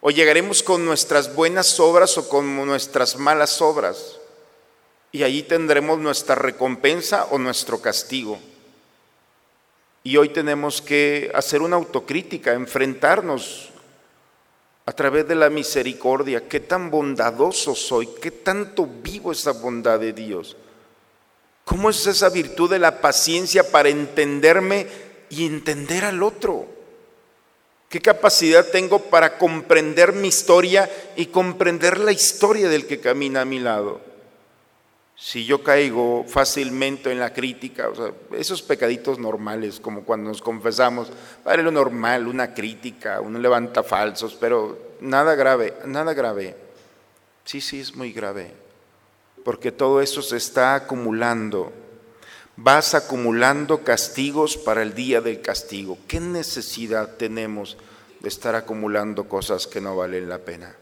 O 0.00 0.10
llegaremos 0.10 0.62
con 0.62 0.84
nuestras 0.84 1.34
buenas 1.34 1.78
obras 1.80 2.16
o 2.18 2.28
con 2.28 2.66
nuestras 2.66 3.16
malas 3.16 3.60
obras. 3.60 4.18
Y 5.12 5.22
allí 5.22 5.42
tendremos 5.42 5.98
nuestra 5.98 6.34
recompensa 6.34 7.26
o 7.30 7.38
nuestro 7.38 7.80
castigo. 7.80 8.38
Y 10.02 10.16
hoy 10.16 10.30
tenemos 10.30 10.82
que 10.82 11.30
hacer 11.34 11.62
una 11.62 11.76
autocrítica, 11.76 12.52
enfrentarnos 12.52 13.70
a 14.86 14.92
través 14.92 15.26
de 15.26 15.34
la 15.34 15.50
misericordia. 15.50 16.48
Qué 16.48 16.60
tan 16.60 16.90
bondadoso 16.90 17.74
soy, 17.74 18.08
qué 18.20 18.30
tanto 18.30 18.86
vivo 18.86 19.32
esa 19.32 19.52
bondad 19.52 19.98
de 20.00 20.12
Dios. 20.12 20.56
¿Cómo 21.64 21.90
es 21.90 22.06
esa 22.06 22.28
virtud 22.28 22.70
de 22.70 22.78
la 22.78 23.00
paciencia 23.00 23.70
para 23.70 23.88
entenderme 23.88 24.86
y 25.30 25.46
entender 25.46 26.04
al 26.04 26.22
otro? 26.22 26.66
¿Qué 27.88 28.00
capacidad 28.00 28.66
tengo 28.66 28.98
para 28.98 29.38
comprender 29.38 30.12
mi 30.12 30.28
historia 30.28 30.90
y 31.16 31.26
comprender 31.26 31.98
la 32.00 32.12
historia 32.12 32.68
del 32.68 32.86
que 32.86 33.00
camina 33.00 33.42
a 33.42 33.46
mi 33.46 33.60
lado? 33.60 34.13
Si 35.24 35.46
yo 35.46 35.62
caigo 35.62 36.26
fácilmente 36.28 37.10
en 37.10 37.18
la 37.18 37.32
crítica, 37.32 37.88
esos 38.32 38.60
pecaditos 38.60 39.18
normales, 39.18 39.80
como 39.80 40.04
cuando 40.04 40.28
nos 40.28 40.42
confesamos, 40.42 41.08
vale 41.42 41.62
lo 41.62 41.70
normal, 41.70 42.26
una 42.26 42.52
crítica, 42.52 43.22
uno 43.22 43.38
levanta 43.38 43.82
falsos, 43.82 44.36
pero 44.38 44.96
nada 45.00 45.34
grave, 45.34 45.78
nada 45.86 46.12
grave. 46.12 46.54
Sí, 47.42 47.62
sí, 47.62 47.80
es 47.80 47.96
muy 47.96 48.12
grave, 48.12 48.52
porque 49.46 49.72
todo 49.72 50.02
eso 50.02 50.20
se 50.20 50.36
está 50.36 50.74
acumulando. 50.74 51.72
Vas 52.56 52.94
acumulando 52.94 53.82
castigos 53.82 54.58
para 54.58 54.82
el 54.82 54.92
día 54.92 55.22
del 55.22 55.40
castigo. 55.40 55.96
¿Qué 56.06 56.20
necesidad 56.20 57.16
tenemos 57.16 57.78
de 58.20 58.28
estar 58.28 58.54
acumulando 58.54 59.26
cosas 59.26 59.66
que 59.66 59.80
no 59.80 59.96
valen 59.96 60.28
la 60.28 60.40
pena? 60.40 60.76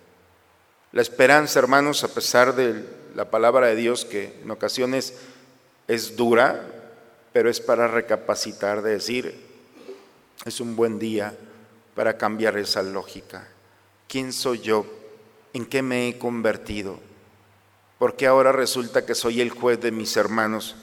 La 0.90 1.00
esperanza, 1.00 1.61
hermanos, 1.61 2.02
a 2.02 2.08
pesar 2.08 2.56
de 2.56 3.01
la 3.14 3.31
palabra 3.31 3.69
de 3.69 3.76
Dios, 3.76 4.04
que 4.04 4.38
en 4.42 4.50
ocasiones 4.50 5.14
es 5.88 6.16
dura, 6.16 6.66
pero 7.33 7.50
es 7.50 7.61
para 7.61 7.88
recapacitar, 7.88 8.83
de 8.83 8.92
decir, 8.92 9.35
es 10.45 10.61
un 10.61 10.76
buen 10.76 10.99
día 10.99 11.35
para 11.95 12.16
cambiar 12.16 12.57
esa 12.59 12.83
lógica. 12.83 13.49
¿Quién 14.09 14.33
soy 14.33 14.61
yo? 14.61 14.87
¿En 15.52 15.66
qué 15.66 15.83
me 15.83 16.09
he 16.09 16.19
convertido? 16.19 16.99
¿Por 17.99 18.16
qué 18.16 18.26
ahora 18.26 18.52
resulta 18.52 19.07
que 19.07 19.14
soy 19.14 19.40
el 19.40 19.50
juez 19.50 19.81
de 19.81 19.92
mis 19.92 20.16
hermanos? 20.16 20.76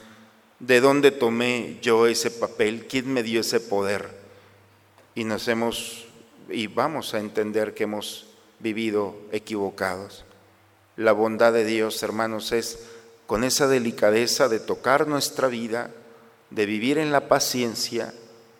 ¿De 0.60 0.82
dónde 0.82 1.12
tomé 1.12 1.78
yo 1.82 2.08
ese 2.08 2.32
papel? 2.32 2.88
¿Quién 2.88 3.12
me 3.12 3.24
dio 3.24 3.42
ese 3.42 3.60
poder? 3.60 4.10
Y 5.16 5.24
nos 5.24 5.48
hemos, 5.48 6.08
y 6.50 6.68
vamos 6.68 7.14
a 7.14 7.20
entender 7.20 7.74
que 7.74 7.84
hemos 7.84 8.28
vivido 8.60 9.18
equivocados. 9.32 10.26
La 11.00 11.14
bondad 11.14 11.54
de 11.54 11.64
Dios, 11.64 12.04
hermanos, 12.04 12.52
es 12.52 12.80
con 13.26 13.46
esa 13.46 13.70
delicadeza 13.70 14.50
de 14.50 14.60
tocar 14.60 15.08
nuestra 15.08 15.48
vida, 15.48 15.92
de 16.50 16.66
vivir 16.66 16.98
en 16.98 17.14
la 17.14 17.30
paciencia 17.30 18.14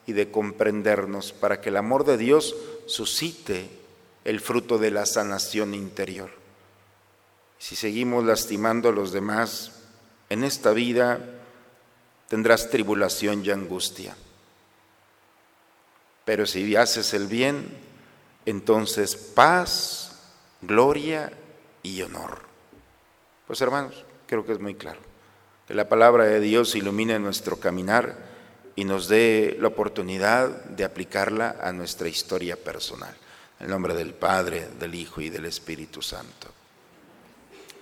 y 0.08 0.14
de 0.14 0.32
comprendernos 0.32 1.34
para 1.34 1.60
que 1.60 1.68
el 1.68 1.76
amor 1.76 2.06
de 2.06 2.16
Dios 2.16 2.56
suscite 2.86 3.70
el 4.24 4.40
fruto 4.40 4.78
de 4.78 4.90
la 4.90 5.06
sanación 5.06 5.74
interior. 5.74 6.30
Si 7.58 7.76
seguimos 7.76 8.24
lastimando 8.24 8.88
a 8.88 8.94
los 8.94 9.12
demás 9.12 9.74
en 10.30 10.46
esta 10.46 10.72
vida, 10.72 11.20
tendrás 12.30 12.70
tribulación 12.70 13.44
y 13.44 13.50
angustia. 13.50 14.16
Pero 16.24 16.46
si 16.46 16.74
haces 16.78 17.14
el 17.14 17.28
bien, 17.28 17.68
entonces 18.46 19.18
paz, 19.18 20.22
gloria 20.62 21.34
y 21.84 22.02
honor. 22.02 22.40
Pues 23.48 23.62
hermanos, 23.62 24.06
creo 24.28 24.46
que 24.46 24.54
es 24.54 24.60
muy 24.60 24.76
claro. 24.76 25.00
Que 25.68 25.74
la 25.74 25.90
palabra 25.90 26.26
de 26.26 26.40
Dios 26.40 26.76
ilumine 26.76 27.20
nuestro 27.20 27.60
caminar 27.60 28.16
y 28.76 28.86
nos 28.86 29.08
dé 29.08 29.58
la 29.60 29.68
oportunidad 29.68 30.50
de 30.66 30.84
aplicarla 30.84 31.58
a 31.62 31.72
nuestra 31.72 32.08
historia 32.08 32.56
personal. 32.56 33.16
En 33.60 33.66
el 33.66 33.72
nombre 33.72 33.94
del 33.94 34.14
Padre, 34.14 34.68
del 34.80 34.96
Hijo 34.96 35.20
y 35.22 35.30
del 35.30 35.46
Espíritu 35.46 36.02
Santo. 36.02 36.48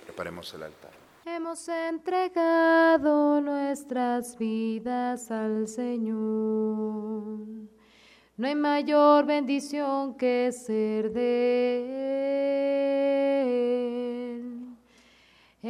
Preparemos 0.04 0.52
el 0.54 0.64
altar. 0.64 0.90
Hemos 1.24 1.68
entregado 1.68 3.40
nuestras 3.40 4.36
vidas 4.36 5.30
al 5.30 5.68
Señor. 5.68 6.18
No 8.36 8.46
hay 8.46 8.54
mayor 8.54 9.26
bendición 9.26 10.14
que 10.14 10.50
ser 10.52 11.12
de 11.12 12.17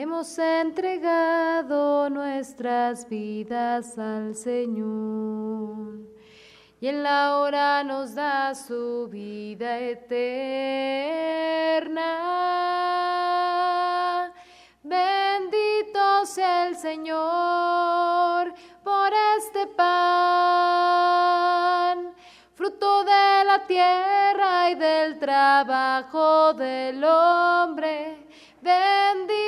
Hemos 0.00 0.38
entregado 0.38 2.08
nuestras 2.08 3.08
vidas 3.08 3.98
al 3.98 4.36
Señor 4.36 6.06
y 6.80 6.86
en 6.86 7.02
la 7.02 7.38
hora 7.38 7.82
nos 7.82 8.14
da 8.14 8.54
su 8.54 9.08
vida 9.10 9.80
eterna. 9.80 10.22
Bendito 14.84 16.26
sea 16.26 16.68
el 16.68 16.76
Señor 16.76 18.54
por 18.84 19.10
este 19.36 19.66
pan, 19.66 20.78
fruto 22.54 23.02
de 23.02 23.44
la 23.44 23.66
tierra 23.66 24.70
y 24.70 24.76
del 24.76 25.18
trabajo 25.18 26.54
del 26.54 27.02
hombre. 27.02 28.28
Bendito 28.62 29.47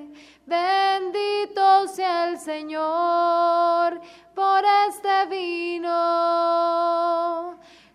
Bendito 0.51 1.87
sea 1.87 2.27
el 2.27 2.37
Señor 2.37 4.01
por 4.35 4.61
este 4.89 5.25
vino 5.29 5.87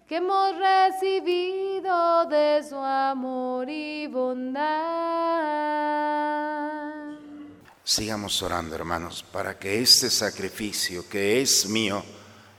que 0.09 0.17
hemos 0.17 0.57
recibido 0.57 2.25
de 2.25 2.65
su 2.67 2.77
amor 2.77 3.69
y 3.69 4.07
bondad. 4.07 4.65
Sigamos 7.85 8.41
orando, 8.41 8.75
hermanos, 8.75 9.23
para 9.31 9.59
que 9.59 9.83
este 9.83 10.09
sacrificio 10.09 11.07
que 11.11 11.43
es 11.43 11.69
mío, 11.69 12.03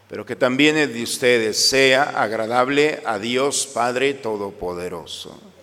pero 0.07 0.23
que 0.23 0.35
también 0.35 0.77
es 0.77 0.93
de 0.93 1.01
ustedes, 1.01 1.69
sea 1.69 2.21
agradable 2.21 3.01
a 3.03 3.17
Dios 3.17 3.65
Padre 3.65 4.13
Todopoderoso. 4.13 5.56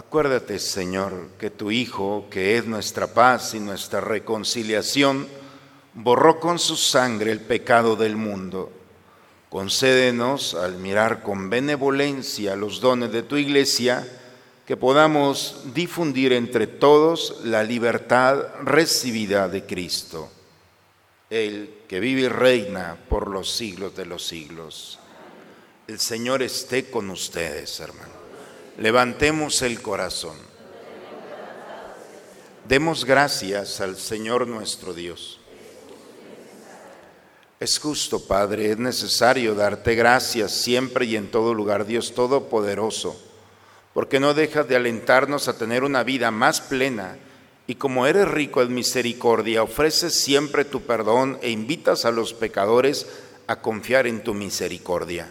Acuérdate, 0.00 0.58
Señor, 0.58 1.28
que 1.38 1.50
tu 1.50 1.70
Hijo, 1.70 2.26
que 2.30 2.56
es 2.56 2.64
nuestra 2.64 3.08
paz 3.08 3.52
y 3.52 3.60
nuestra 3.60 4.00
reconciliación, 4.00 5.28
borró 5.92 6.40
con 6.40 6.58
su 6.58 6.76
sangre 6.76 7.30
el 7.30 7.40
pecado 7.42 7.96
del 7.96 8.16
mundo. 8.16 8.72
Concédenos, 9.50 10.54
al 10.54 10.78
mirar 10.78 11.22
con 11.22 11.50
benevolencia 11.50 12.56
los 12.56 12.80
dones 12.80 13.12
de 13.12 13.22
tu 13.22 13.36
iglesia, 13.36 14.08
que 14.66 14.74
podamos 14.74 15.64
difundir 15.74 16.32
entre 16.32 16.66
todos 16.66 17.42
la 17.44 17.62
libertad 17.62 18.42
recibida 18.62 19.48
de 19.48 19.66
Cristo, 19.66 20.30
el 21.28 21.74
que 21.86 22.00
vive 22.00 22.22
y 22.22 22.28
reina 22.28 22.96
por 23.10 23.28
los 23.28 23.50
siglos 23.54 23.94
de 23.94 24.06
los 24.06 24.26
siglos. 24.26 24.98
El 25.86 26.00
Señor 26.00 26.42
esté 26.42 26.90
con 26.90 27.10
ustedes, 27.10 27.78
hermano. 27.80 28.19
Levantemos 28.80 29.62
el 29.62 29.80
corazón. 29.80 30.36
Demos 32.66 33.04
gracias 33.04 33.80
al 33.80 33.96
Señor 33.96 34.48
nuestro 34.48 34.92
Dios. 34.92 35.38
Es 37.60 37.78
justo, 37.78 38.26
Padre, 38.26 38.72
es 38.72 38.78
necesario 38.78 39.54
darte 39.54 39.94
gracias 39.94 40.50
siempre 40.50 41.04
y 41.04 41.14
en 41.14 41.30
todo 41.30 41.54
lugar, 41.54 41.86
Dios 41.86 42.12
Todopoderoso 42.14 43.30
porque 43.92 44.20
no 44.20 44.34
dejas 44.34 44.68
de 44.68 44.76
alentarnos 44.76 45.48
a 45.48 45.58
tener 45.58 45.84
una 45.84 46.04
vida 46.04 46.30
más 46.30 46.60
plena 46.60 47.16
y 47.66 47.74
como 47.76 48.06
eres 48.06 48.28
rico 48.28 48.62
en 48.62 48.74
misericordia, 48.74 49.62
ofreces 49.62 50.14
siempre 50.14 50.64
tu 50.64 50.82
perdón 50.82 51.38
e 51.42 51.50
invitas 51.50 52.04
a 52.04 52.10
los 52.10 52.34
pecadores 52.34 53.06
a 53.46 53.60
confiar 53.60 54.06
en 54.06 54.22
tu 54.22 54.34
misericordia. 54.34 55.30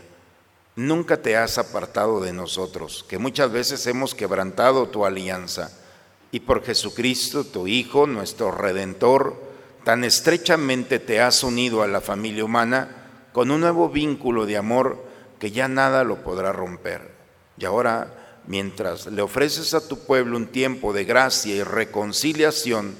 Nunca 0.79 1.21
te 1.21 1.35
has 1.35 1.57
apartado 1.57 2.21
de 2.21 2.31
nosotros, 2.31 3.03
que 3.09 3.17
muchas 3.17 3.51
veces 3.51 3.85
hemos 3.85 4.15
quebrantado 4.15 4.87
tu 4.87 5.05
alianza, 5.05 5.77
y 6.31 6.39
por 6.39 6.63
Jesucristo, 6.63 7.43
tu 7.43 7.67
Hijo, 7.67 8.07
nuestro 8.07 8.49
Redentor, 8.49 9.35
tan 9.83 10.05
estrechamente 10.05 10.99
te 10.99 11.19
has 11.19 11.43
unido 11.43 11.81
a 11.83 11.87
la 11.89 11.99
familia 11.99 12.45
humana 12.45 13.27
con 13.33 13.51
un 13.51 13.59
nuevo 13.59 13.89
vínculo 13.89 14.45
de 14.45 14.55
amor 14.55 15.03
que 15.37 15.51
ya 15.51 15.67
nada 15.67 16.05
lo 16.05 16.23
podrá 16.23 16.53
romper. 16.53 17.11
Y 17.57 17.65
ahora 17.65 18.39
mientras 18.47 19.07
le 19.07 19.21
ofreces 19.21 19.73
a 19.73 19.85
tu 19.85 19.99
pueblo 20.05 20.37
un 20.37 20.47
tiempo 20.47 20.93
de 20.93 21.03
gracia 21.03 21.53
y 21.53 21.61
reconciliación, 21.61 22.95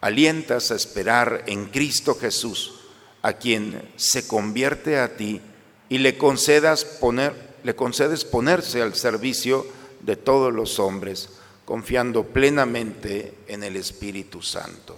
alientas 0.00 0.70
a 0.70 0.74
esperar 0.74 1.44
en 1.48 1.66
Cristo 1.66 2.16
Jesús, 2.18 2.80
a 3.20 3.34
quien 3.34 3.92
se 3.96 4.26
convierte 4.26 4.98
a 4.98 5.18
ti 5.18 5.42
y 5.90 5.98
le 5.98 6.16
concedas 6.16 6.86
poner, 6.86 7.34
le 7.62 7.74
concedes 7.74 8.24
ponerse 8.24 8.80
al 8.80 8.94
servicio 8.94 9.66
de 10.00 10.16
todos 10.16 10.54
los 10.54 10.78
hombres, 10.78 11.28
confiando 11.66 12.24
plenamente 12.24 13.34
en 13.48 13.62
el 13.64 13.76
Espíritu 13.76 14.40
Santo. 14.40 14.96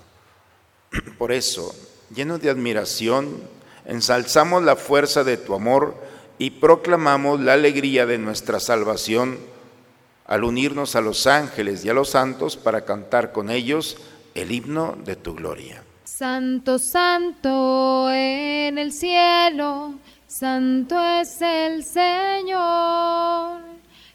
Por 1.18 1.32
eso, 1.32 1.74
lleno 2.14 2.38
de 2.38 2.50
admiración, 2.50 3.42
ensalzamos 3.86 4.62
la 4.62 4.76
fuerza 4.76 5.24
de 5.24 5.38
tu 5.38 5.54
amor 5.54 5.96
y 6.38 6.50
proclamamos 6.50 7.40
la 7.40 7.54
alegría 7.54 8.04
de 8.06 8.18
nuestra 8.18 8.60
salvación 8.60 9.38
al 10.26 10.44
unirnos 10.44 10.94
a 10.94 11.00
los 11.00 11.26
ángeles 11.26 11.84
y 11.84 11.88
a 11.88 11.94
los 11.94 12.10
santos 12.10 12.56
para 12.56 12.84
cantar 12.84 13.32
con 13.32 13.50
ellos 13.50 13.96
el 14.34 14.52
himno 14.52 14.96
de 15.04 15.16
tu 15.16 15.34
gloria. 15.34 15.82
Santo, 16.04 16.78
santo 16.78 18.10
en 18.12 18.78
el 18.78 18.92
cielo, 18.92 19.94
santo 20.32 20.98
es 20.98 21.42
el 21.42 21.84
Señor. 21.84 23.60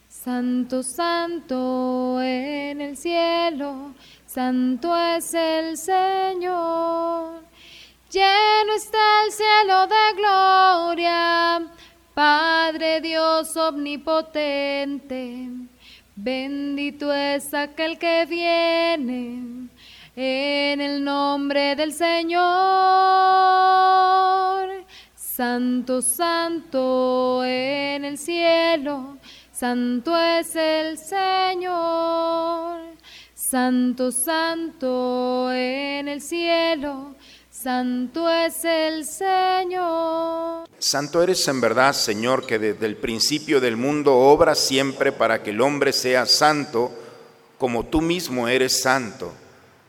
Santo, 0.10 0.82
santo 0.82 2.20
en 2.22 2.82
el 2.82 2.98
cielo, 2.98 3.94
santo 4.26 4.98
es 4.98 5.34
el 5.36 5.78
Señor. 5.78 7.44
Lleno 8.12 8.74
está 8.76 9.26
el 9.26 9.32
cielo 9.32 9.88
de 9.88 10.14
gloria, 10.16 11.68
Padre 12.16 13.00
Dios 13.00 13.56
omnipotente. 13.56 15.50
Bendito 16.16 17.14
es 17.14 17.54
aquel 17.54 18.00
que 18.00 18.26
viene 18.26 19.70
en 20.16 20.82
el 20.82 21.04
nombre 21.04 21.76
del 21.76 21.94
Señor. 21.94 22.38
Santo, 25.38 26.02
santo 26.02 27.44
en 27.46 28.06
el 28.06 28.18
cielo, 28.18 29.20
santo 29.52 30.18
es 30.18 30.56
el 30.56 30.98
Señor. 30.98 32.80
Santo, 33.36 34.12
santo 34.12 35.52
en 35.54 36.08
el 36.08 36.24
cielo, 36.24 37.14
Santo 37.52 38.28
es 38.28 38.66
el 38.66 39.06
Señor. 39.06 40.68
Santo 40.80 41.22
eres 41.22 41.48
en 41.48 41.62
verdad, 41.62 41.94
Señor, 41.94 42.48
que 42.48 42.58
desde 42.58 42.88
el 42.88 42.96
principio 42.96 43.62
del 43.62 43.78
mundo 43.78 44.16
obras 44.16 44.58
siempre 44.58 45.12
para 45.12 45.44
que 45.44 45.52
el 45.52 45.62
hombre 45.62 45.94
sea 45.94 46.26
santo, 46.26 46.92
como 47.60 47.86
tú 47.86 48.02
mismo 48.02 48.48
eres 48.48 48.82
santo. 48.82 49.32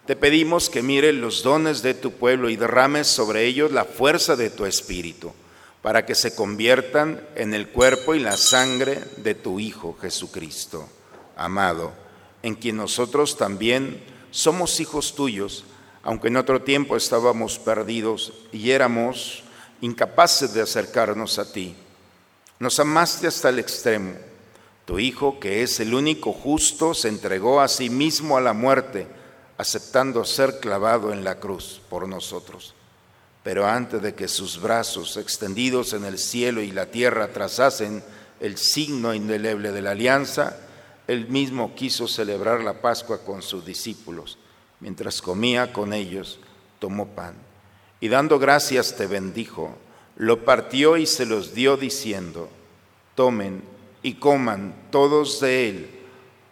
Te 0.09 0.17
pedimos 0.17 0.71
que 0.71 0.83
mires 0.83 1.15
los 1.15 1.43
dones 1.43 1.83
de 1.83 1.93
tu 1.93 2.13
pueblo 2.13 2.49
y 2.49 2.57
derrames 2.57 3.07
sobre 3.07 3.45
ellos 3.45 3.71
la 3.73 3.85
fuerza 3.85 4.37
de 4.37 4.49
tu 4.49 4.65
espíritu, 4.65 5.35
para 5.83 6.07
que 6.07 6.15
se 6.17 6.35
conviertan 6.35 7.21
en 7.37 7.53
el 7.53 7.69
cuerpo 7.69 8.15
y 8.15 8.19
la 8.19 8.39
sangre 8.39 9.05
de 9.19 9.35
tu 9.35 9.61
Hijo 9.61 9.99
Jesucristo, 10.01 10.89
amado, 11.37 11.93
en 12.43 12.55
quien 12.55 12.79
nosotros 12.79 13.37
también 13.37 14.03
somos 14.31 14.81
hijos 14.81 15.15
tuyos 15.15 15.65
aunque 16.03 16.29
en 16.29 16.39
otro 16.39 16.63
tiempo 16.63 16.97
estábamos 16.97 17.59
perdidos 17.59 18.33
y 18.51 18.71
éramos 18.71 19.43
incapaces 19.83 20.55
de 20.55 20.63
acercarnos 20.63 21.39
a 21.39 21.53
ti. 21.53 21.75
Nos 22.59 22.81
amaste 22.81 23.27
hasta 23.27 23.51
el 23.51 23.59
extremo. 23.59 24.15
Tu 24.87 25.01
Hijo, 25.01 25.39
que 25.39 25.63
es 25.63 25.81
el 25.81 25.93
único 25.93 26.33
justo, 26.33 26.95
se 26.95 27.09
entregó 27.09 27.61
a 27.61 27.69
sí 27.69 27.91
mismo 27.91 28.39
a 28.39 28.41
la 28.41 28.55
muerte, 28.55 29.07
aceptando 29.59 30.25
ser 30.25 30.61
clavado 30.61 31.13
en 31.13 31.25
la 31.25 31.39
cruz 31.39 31.81
por 31.91 32.09
nosotros. 32.09 32.75
Pero 33.43 33.67
antes 33.67 34.01
de 34.01 34.15
que 34.15 34.29
sus 34.29 34.61
brazos 34.61 35.17
extendidos 35.17 35.93
en 35.93 36.05
el 36.05 36.19
cielo 36.19 36.63
y 36.63 36.71
la 36.71 36.87
tierra 36.87 37.29
trazasen 37.29 38.03
el 38.41 38.57
signo 38.57 39.13
indeleble 39.13 39.73
de 39.73 39.83
la 39.83 39.91
alianza, 39.91 40.57
él 41.07 41.29
mismo 41.29 41.75
quiso 41.75 42.09
celebrar 42.09 42.63
la 42.63 42.81
Pascua 42.81 43.19
con 43.25 43.43
sus 43.43 43.65
discípulos 43.65 44.39
Mientras 44.81 45.21
comía 45.21 45.73
con 45.73 45.93
ellos, 45.93 46.39
tomó 46.79 47.09
pan 47.09 47.35
y 48.01 48.09
dando 48.09 48.39
gracias 48.39 48.95
te 48.95 49.07
bendijo, 49.07 49.77
lo 50.17 50.45
partió 50.45 50.97
y 50.97 51.07
se 51.07 51.27
los 51.27 51.53
dio 51.53 51.77
diciendo, 51.77 52.49
tomen 53.17 53.63
y 54.03 54.15
coman 54.15 54.73
todos 54.93 55.41
de 55.41 55.69
él, 55.69 55.91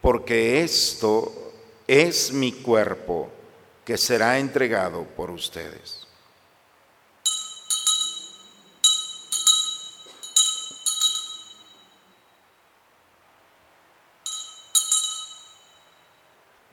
porque 0.02 0.62
esto 0.62 1.45
es 1.86 2.32
mi 2.32 2.52
cuerpo 2.52 3.30
que 3.84 3.96
será 3.96 4.38
entregado 4.38 5.04
por 5.04 5.30
ustedes. 5.30 6.06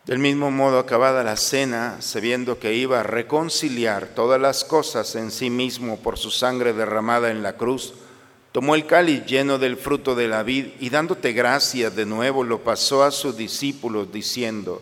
Del 0.06 0.19
mismo 0.19 0.52
modo, 0.52 0.80
acabada 0.80 1.23
la 1.23 1.38
cena, 1.38 2.02
sabiendo 2.02 2.60
que 2.60 2.73
iba 2.73 2.99
a 2.99 3.04
reconciliar 3.04 4.08
todas 4.08 4.41
las 4.41 4.65
cosas 4.65 5.15
en 5.15 5.32
sí 5.32 5.49
mismo 5.49 5.97
por 5.97 6.17
su 6.19 6.30
sangre 6.30 6.73
derramada 6.73 7.32
en 7.32 7.41
la 7.41 7.54
cruz, 7.54 7.93
tomó 8.52 8.76
el 8.76 8.86
cáliz 8.86 9.26
lleno 9.26 9.60
del 9.60 9.78
fruto 9.78 10.13
de 10.13 10.28
la 10.28 10.43
vid 10.43 10.67
y 10.80 10.89
dándote 10.89 11.32
gracias 11.32 11.95
de 11.95 12.06
nuevo 12.06 12.43
lo 12.43 12.63
pasó 12.63 13.04
a 13.04 13.12
sus 13.12 13.38
discípulos 13.38 14.12
diciendo, 14.12 14.82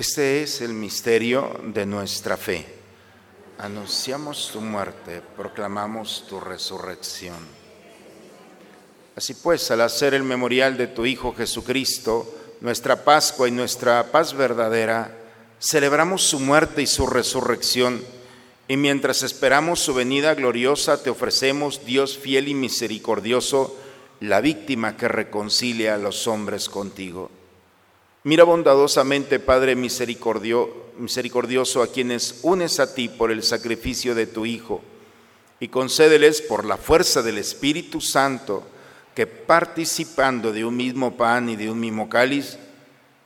Este 0.00 0.42
es 0.42 0.62
el 0.62 0.72
misterio 0.72 1.60
de 1.62 1.84
nuestra 1.84 2.38
fe. 2.38 2.64
Anunciamos 3.58 4.48
tu 4.50 4.62
muerte, 4.62 5.20
proclamamos 5.36 6.24
tu 6.26 6.40
resurrección. 6.40 7.36
Así 9.14 9.34
pues, 9.34 9.70
al 9.70 9.82
hacer 9.82 10.14
el 10.14 10.22
memorial 10.22 10.78
de 10.78 10.86
tu 10.86 11.04
Hijo 11.04 11.34
Jesucristo, 11.34 12.34
nuestra 12.62 13.04
Pascua 13.04 13.46
y 13.46 13.50
nuestra 13.50 14.10
paz 14.10 14.32
verdadera, 14.32 15.14
celebramos 15.60 16.22
su 16.22 16.40
muerte 16.40 16.80
y 16.80 16.86
su 16.86 17.06
resurrección, 17.06 18.02
y 18.68 18.78
mientras 18.78 19.22
esperamos 19.22 19.80
su 19.80 19.92
venida 19.92 20.34
gloriosa, 20.34 21.02
te 21.02 21.10
ofrecemos, 21.10 21.84
Dios 21.84 22.16
fiel 22.16 22.48
y 22.48 22.54
misericordioso, 22.54 23.76
la 24.20 24.40
víctima 24.40 24.96
que 24.96 25.08
reconcilia 25.08 25.96
a 25.96 25.98
los 25.98 26.26
hombres 26.26 26.70
contigo. 26.70 27.30
Mira 28.22 28.44
bondadosamente, 28.44 29.38
Padre 29.38 29.74
misericordio, 29.74 30.68
misericordioso, 30.98 31.82
a 31.82 31.86
quienes 31.86 32.40
unes 32.42 32.78
a 32.78 32.94
ti 32.94 33.08
por 33.08 33.30
el 33.30 33.42
sacrificio 33.42 34.14
de 34.14 34.26
tu 34.26 34.44
Hijo, 34.44 34.82
y 35.58 35.68
concédeles 35.68 36.42
por 36.42 36.66
la 36.66 36.76
fuerza 36.76 37.22
del 37.22 37.38
Espíritu 37.38 38.02
Santo, 38.02 38.62
que 39.14 39.26
participando 39.26 40.52
de 40.52 40.66
un 40.66 40.76
mismo 40.76 41.16
pan 41.16 41.48
y 41.48 41.56
de 41.56 41.70
un 41.70 41.80
mismo 41.80 42.10
cáliz, 42.10 42.58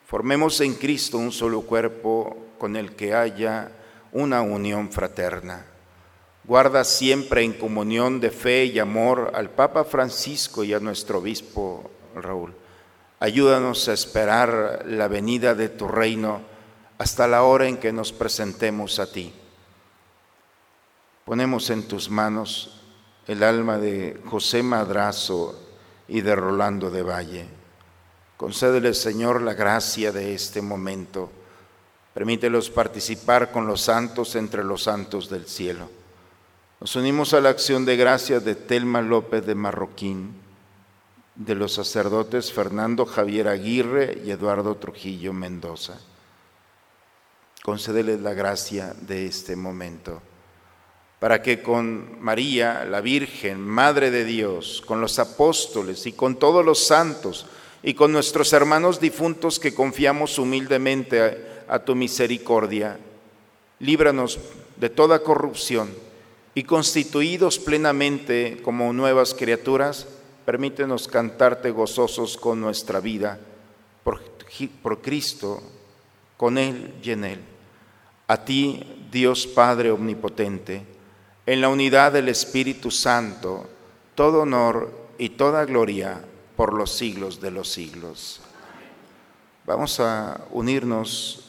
formemos 0.06 0.60
en 0.60 0.74
Cristo 0.74 1.18
un 1.18 1.32
solo 1.32 1.62
cuerpo 1.62 2.36
con 2.58 2.76
el 2.76 2.94
que 2.94 3.14
haya 3.14 3.72
una 4.12 4.42
unión 4.42 4.92
fraterna. 4.92 5.66
Guarda 6.44 6.84
siempre 6.84 7.42
en 7.42 7.54
comunión 7.54 8.20
de 8.20 8.30
fe 8.30 8.66
y 8.66 8.78
amor 8.78 9.32
al 9.34 9.50
Papa 9.50 9.82
Francisco 9.82 10.62
y 10.62 10.72
a 10.72 10.78
nuestro 10.78 11.18
obispo 11.18 11.90
Raúl. 12.14 12.54
Ayúdanos 13.20 13.88
a 13.88 13.92
esperar 13.92 14.84
la 14.86 15.08
venida 15.08 15.54
de 15.54 15.68
tu 15.68 15.88
reino 15.88 16.42
hasta 16.98 17.26
la 17.26 17.42
hora 17.42 17.66
en 17.66 17.78
que 17.78 17.92
nos 17.92 18.12
presentemos 18.12 18.98
a 18.98 19.10
ti. 19.10 19.32
Ponemos 21.24 21.70
en 21.70 21.88
tus 21.88 22.10
manos 22.10 22.82
el 23.26 23.42
alma 23.42 23.78
de 23.78 24.20
José 24.26 24.62
Madrazo 24.62 25.58
y 26.06 26.20
de 26.20 26.36
Rolando 26.36 26.90
de 26.90 27.02
Valle. 27.02 27.46
Concédele, 28.36 28.92
Señor, 28.92 29.40
la 29.40 29.54
gracia 29.54 30.12
de 30.12 30.34
este 30.34 30.60
momento. 30.60 31.30
Permítelos 32.12 32.68
participar 32.68 33.50
con 33.50 33.66
los 33.66 33.80
santos 33.80 34.36
entre 34.36 34.62
los 34.62 34.82
santos 34.82 35.30
del 35.30 35.46
cielo. 35.46 35.88
Nos 36.80 36.94
unimos 36.96 37.32
a 37.32 37.40
la 37.40 37.48
acción 37.48 37.84
de 37.86 37.96
gracias 37.96 38.44
de 38.44 38.54
Telma 38.54 39.00
López 39.00 39.46
de 39.46 39.54
Marroquín, 39.54 40.43
de 41.34 41.54
los 41.54 41.72
sacerdotes 41.72 42.52
Fernando 42.52 43.06
Javier 43.06 43.48
Aguirre 43.48 44.20
y 44.24 44.30
Eduardo 44.30 44.76
Trujillo 44.76 45.32
Mendoza. 45.32 45.98
Concédeles 47.62 48.20
la 48.20 48.34
gracia 48.34 48.94
de 49.00 49.26
este 49.26 49.56
momento, 49.56 50.22
para 51.18 51.42
que 51.42 51.62
con 51.62 52.22
María, 52.22 52.84
la 52.84 53.00
Virgen, 53.00 53.60
Madre 53.60 54.10
de 54.10 54.24
Dios, 54.24 54.82
con 54.86 55.00
los 55.00 55.18
apóstoles 55.18 56.06
y 56.06 56.12
con 56.12 56.36
todos 56.36 56.64
los 56.64 56.86
santos 56.86 57.46
y 57.82 57.94
con 57.94 58.12
nuestros 58.12 58.52
hermanos 58.52 59.00
difuntos 59.00 59.58
que 59.58 59.74
confiamos 59.74 60.38
humildemente 60.38 61.22
a, 61.22 61.74
a 61.74 61.84
tu 61.84 61.94
misericordia, 61.94 62.98
líbranos 63.80 64.38
de 64.76 64.90
toda 64.90 65.22
corrupción 65.22 65.90
y 66.54 66.64
constituidos 66.64 67.58
plenamente 67.58 68.60
como 68.62 68.92
nuevas 68.92 69.34
criaturas, 69.34 70.06
permítenos 70.44 71.08
cantarte 71.08 71.70
gozosos 71.70 72.36
con 72.36 72.60
nuestra 72.60 73.00
vida, 73.00 73.38
por, 74.02 74.20
por, 74.82 75.00
Cristo, 75.00 75.62
con 76.36 76.58
Él 76.58 76.94
y 77.02 77.10
en 77.10 77.24
Él. 77.24 77.40
A 78.26 78.44
ti, 78.44 78.82
Dios 79.10 79.46
Padre 79.46 79.90
Omnipotente, 79.90 80.84
en 81.46 81.60
la 81.60 81.68
unidad 81.68 82.12
del 82.12 82.28
Espíritu 82.28 82.90
Santo, 82.90 83.66
todo 84.14 84.42
honor 84.42 84.90
y 85.18 85.30
toda 85.30 85.64
gloria 85.64 86.24
por 86.56 86.72
los 86.72 86.92
siglos 86.92 87.40
de 87.40 87.50
los 87.50 87.70
siglos. 87.70 88.40
Vamos 89.66 89.98
a 90.00 90.40
unirnos 90.50 91.40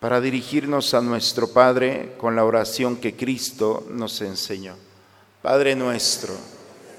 para 0.00 0.20
dirigirnos 0.20 0.92
a 0.92 1.00
nuestro 1.00 1.48
Padre 1.48 2.14
con 2.18 2.36
la 2.36 2.44
oración 2.44 2.96
que 2.96 3.16
Cristo 3.16 3.86
nos 3.90 4.20
enseñó. 4.20 4.76
Padre 5.40 5.74
nuestro, 5.76 6.34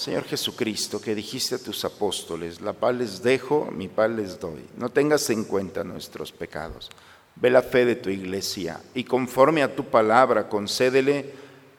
Señor 0.00 0.24
Jesucristo, 0.24 0.98
que 0.98 1.14
dijiste 1.14 1.56
a 1.56 1.58
tus 1.58 1.84
apóstoles, 1.84 2.62
la 2.62 2.72
paz 2.72 2.94
les 2.94 3.22
dejo, 3.22 3.68
mi 3.70 3.86
paz 3.86 4.10
les 4.10 4.40
doy. 4.40 4.64
No 4.78 4.88
tengas 4.88 5.28
en 5.28 5.44
cuenta 5.44 5.84
nuestros 5.84 6.32
pecados. 6.32 6.88
Ve 7.36 7.50
la 7.50 7.60
fe 7.60 7.84
de 7.84 7.96
tu 7.96 8.08
iglesia 8.08 8.80
y 8.94 9.04
conforme 9.04 9.62
a 9.62 9.76
tu 9.76 9.84
palabra 9.84 10.48
concédele 10.48 11.34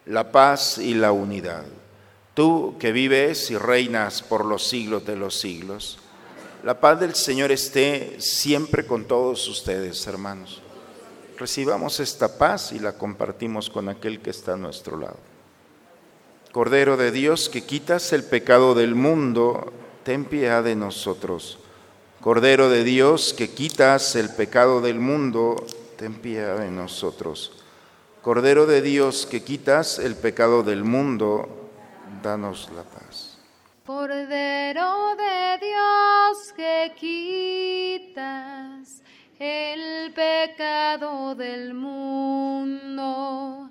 la 0.05 0.31
paz 0.31 0.77
y 0.77 0.93
la 0.93 1.11
unidad. 1.11 1.65
Tú 2.35 2.75
que 2.79 2.91
vives 2.91 3.49
y 3.49 3.57
reinas 3.57 4.21
por 4.21 4.45
los 4.45 4.67
siglos 4.67 5.03
de 5.03 5.15
los 5.15 5.39
siglos. 5.39 5.97
La 6.63 6.79
paz 6.79 6.99
del 6.99 7.15
Señor 7.15 7.51
esté 7.51 8.17
siempre 8.19 8.85
con 8.85 9.05
todos 9.05 9.47
ustedes, 9.47 10.05
hermanos 10.05 10.61
recibamos 11.39 11.99
esta 11.99 12.37
paz 12.37 12.71
y 12.71 12.77
la 12.77 12.93
compartimos 12.93 13.67
con 13.67 13.89
aquel 13.89 14.21
que 14.21 14.29
está 14.29 14.53
a 14.53 14.57
nuestro 14.57 14.95
lado. 14.95 15.17
Cordero 16.51 16.97
de 16.97 17.11
Dios, 17.11 17.47
que 17.47 17.61
quitas 17.61 18.11
el 18.11 18.25
pecado 18.25 18.75
del 18.75 18.93
mundo, 18.93 19.71
ten 20.03 20.25
piedad 20.25 20.65
de 20.65 20.75
nosotros. 20.75 21.59
Cordero 22.19 22.69
de 22.69 22.83
Dios, 22.83 23.33
que 23.33 23.51
quitas 23.51 24.17
el 24.17 24.29
pecado 24.29 24.81
del 24.81 24.99
mundo, 24.99 25.65
ten 25.97 26.13
piedad 26.15 26.59
de 26.59 26.69
nosotros. 26.69 27.53
Cordero 28.21 28.65
de 28.65 28.81
Dios, 28.81 29.25
que 29.25 29.41
quitas 29.43 29.97
el 29.97 30.17
pecado 30.17 30.61
del 30.61 30.83
mundo, 30.83 31.69
danos 32.21 32.69
la 32.75 32.83
paz. 32.83 33.39
Cordero 33.85 35.15
de 35.15 35.57
Dios, 35.57 36.51
que 36.53 36.91
quitas 38.05 39.01
el 39.39 40.13
pecado 40.13 41.33
del 41.33 41.73
mundo. 41.73 43.70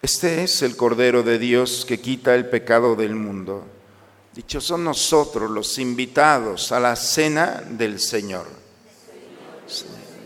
Este 0.00 0.42
es 0.42 0.62
el 0.62 0.78
Cordero 0.78 1.22
de 1.22 1.38
Dios 1.38 1.84
que 1.86 2.00
quita 2.00 2.34
el 2.34 2.48
pecado 2.48 2.96
del 2.96 3.14
mundo. 3.14 3.66
Dichos 4.34 4.64
son 4.64 4.82
nosotros 4.84 5.50
los 5.50 5.78
invitados 5.78 6.72
a 6.72 6.80
la 6.80 6.96
cena 6.96 7.62
del 7.68 8.00
Señor. 8.00 8.46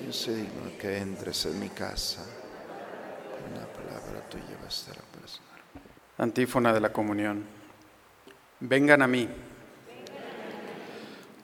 yo 0.06 0.12
soy 0.12 0.34
digno 0.34 0.78
que 0.78 0.98
entres 0.98 1.44
en 1.46 1.58
mi 1.58 1.70
casa. 1.70 2.24
Una 3.50 3.66
palabra 3.66 4.28
tuya 4.30 4.56
bastará 4.62 5.00
para 5.10 5.26
Antífona 6.18 6.72
de 6.72 6.80
la 6.80 6.92
comunión. 6.92 7.44
Vengan 8.60 9.02
a 9.02 9.08
mí. 9.08 9.28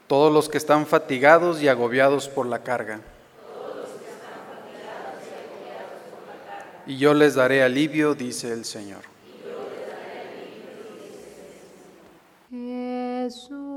Todos 0.07 0.31
los 0.31 0.47
que 0.47 0.57
están 0.57 0.85
fatigados 0.87 1.61
y 1.61 1.67
agobiados 1.67 2.29
por 2.29 2.45
la 2.45 2.63
carga 2.63 3.01
y 6.89 6.97
yo 6.97 7.13
les 7.13 7.35
daré 7.35 7.61
alivio, 7.61 8.15
dice 8.15 8.51
el 8.51 8.65
Señor. 8.65 9.03
Jesús 12.49 13.68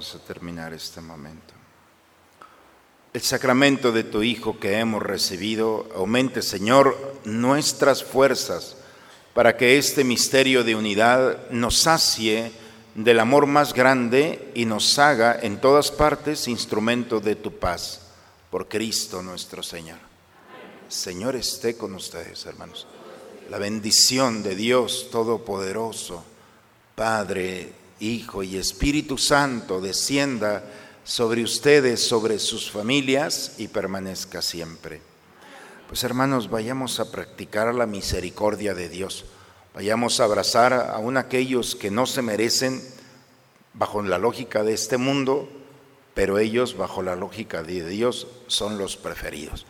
a 0.00 0.18
terminar 0.18 0.72
este 0.72 1.00
momento. 1.00 1.54
El 3.12 3.20
sacramento 3.20 3.92
de 3.92 4.04
tu 4.04 4.22
Hijo 4.22 4.58
que 4.58 4.78
hemos 4.78 5.02
recibido 5.02 5.88
aumente, 5.94 6.42
Señor, 6.42 7.18
nuestras 7.24 8.04
fuerzas 8.04 8.76
para 9.34 9.56
que 9.56 9.78
este 9.78 10.04
misterio 10.04 10.64
de 10.64 10.74
unidad 10.74 11.50
nos 11.50 11.78
sacie 11.78 12.52
del 12.94 13.20
amor 13.20 13.46
más 13.46 13.74
grande 13.74 14.50
y 14.54 14.64
nos 14.64 14.98
haga 14.98 15.38
en 15.40 15.60
todas 15.60 15.90
partes 15.90 16.48
instrumento 16.48 17.20
de 17.20 17.36
tu 17.36 17.58
paz. 17.58 18.08
Por 18.50 18.68
Cristo 18.68 19.22
nuestro 19.22 19.62
Señor. 19.62 19.98
Señor 20.88 21.36
esté 21.36 21.76
con 21.76 21.94
ustedes, 21.94 22.46
hermanos. 22.46 22.86
La 23.48 23.58
bendición 23.58 24.42
de 24.42 24.54
Dios 24.56 25.08
Todopoderoso, 25.10 26.24
Padre, 26.94 27.79
Hijo 28.00 28.42
y 28.42 28.56
Espíritu 28.56 29.18
Santo, 29.18 29.80
descienda 29.80 30.64
sobre 31.04 31.42
ustedes, 31.42 32.02
sobre 32.06 32.38
sus 32.38 32.70
familias 32.70 33.54
y 33.58 33.68
permanezca 33.68 34.42
siempre. 34.42 35.02
Pues 35.86 36.02
hermanos, 36.04 36.48
vayamos 36.48 36.98
a 37.00 37.10
practicar 37.10 37.74
la 37.74 37.86
misericordia 37.86 38.74
de 38.74 38.88
Dios. 38.88 39.26
Vayamos 39.74 40.18
a 40.18 40.24
abrazar 40.24 40.72
aún 40.72 41.16
aquellos 41.16 41.74
que 41.74 41.90
no 41.90 42.06
se 42.06 42.22
merecen 42.22 42.82
bajo 43.74 44.02
la 44.02 44.18
lógica 44.18 44.62
de 44.62 44.72
este 44.72 44.96
mundo, 44.96 45.48
pero 46.14 46.38
ellos 46.38 46.76
bajo 46.76 47.02
la 47.02 47.16
lógica 47.16 47.62
de 47.62 47.86
Dios 47.88 48.28
son 48.46 48.78
los 48.78 48.96
preferidos. 48.96 49.66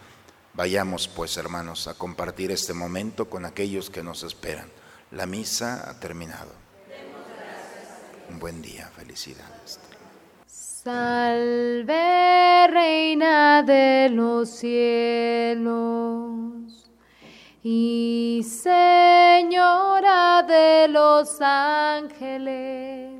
Vayamos 0.55 1.09
pues 1.09 1.37
hermanos 1.37 1.89
a 1.89 1.95
compartir 1.95 2.51
este 2.51 2.75
momento 2.75 3.31
con 3.31 3.45
aquellos 3.45 3.91
que 3.91 4.03
nos 4.03 4.23
esperan. 4.23 4.69
La 5.11 5.27
misa 5.27 5.89
ha 5.89 5.99
terminado. 6.01 6.60
Un 8.31 8.39
buen 8.39 8.63
día, 8.63 8.87
felicidades. 8.95 9.81
Salve, 10.47 11.89
Reina 12.69 13.65
de 13.65 14.09
los 14.11 14.49
cielos 14.51 15.73
y 17.65 18.47
Señora 18.49 20.45
de 20.47 20.87
los 20.89 21.41
ángeles. 21.41 23.11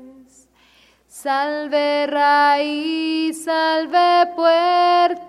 Salve, 1.07 2.07
raíz, 2.07 3.43
salve, 3.43 4.31
puerta, 4.33 5.27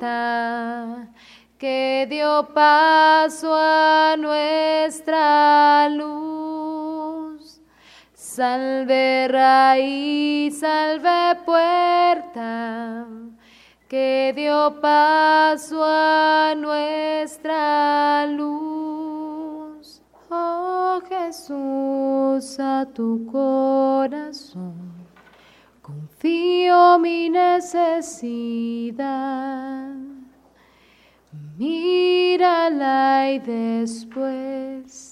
que 1.58 2.06
dio 2.08 2.48
paso 2.54 3.52
a 3.52 4.14
nuestra 4.16 5.88
luz. 5.88 6.31
Salve 8.34 9.28
raíz, 9.28 10.60
salve 10.60 11.36
puerta, 11.44 13.06
que 13.86 14.32
dio 14.34 14.80
paso 14.80 15.84
a 15.84 16.54
nuestra 16.56 18.24
luz. 18.28 20.00
Oh 20.30 21.02
Jesús, 21.06 22.58
a 22.58 22.86
tu 22.94 23.26
corazón 23.30 24.94
confío 25.83 26.98
mi 27.00 27.28
necesidad. 27.28 27.92
Mírala 31.58 33.30
y 33.30 33.40
después 33.40 35.12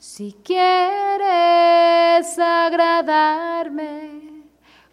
si 0.00 0.34
quieres 0.42 2.36
agradarme, 2.38 4.44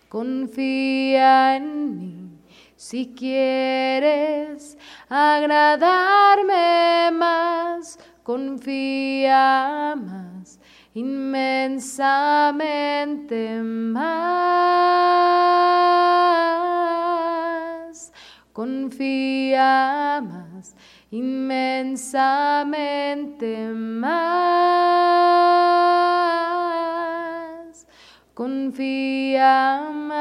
confía 0.09 1.55
en 1.55 1.97
mí. 1.97 2.41
Si 2.75 3.13
quieres 3.15 4.77
agradarme 5.07 7.09
más, 7.13 7.97
confía 8.21 9.95
más, 9.95 10.59
inmensamente 10.93 13.61
más. 13.61 14.17
confía 18.51 20.21
más, 20.23 20.46
inmensamente 21.11 23.69
más, 23.69 24.27
confía 28.33 29.89
más. 29.91 30.17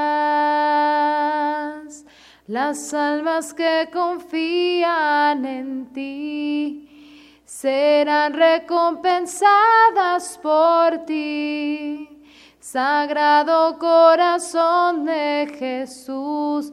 Las 2.47 2.95
almas 2.95 3.53
que 3.53 3.89
confían 3.93 5.45
en 5.45 5.93
ti 5.93 7.43
serán 7.45 8.35
recompensadas 8.35 10.39
por 10.41 11.05
ti. 11.07 12.09
Sagrado 12.61 13.77
corazón 13.79 15.05
de 15.05 15.53
Jesús, 15.59 16.73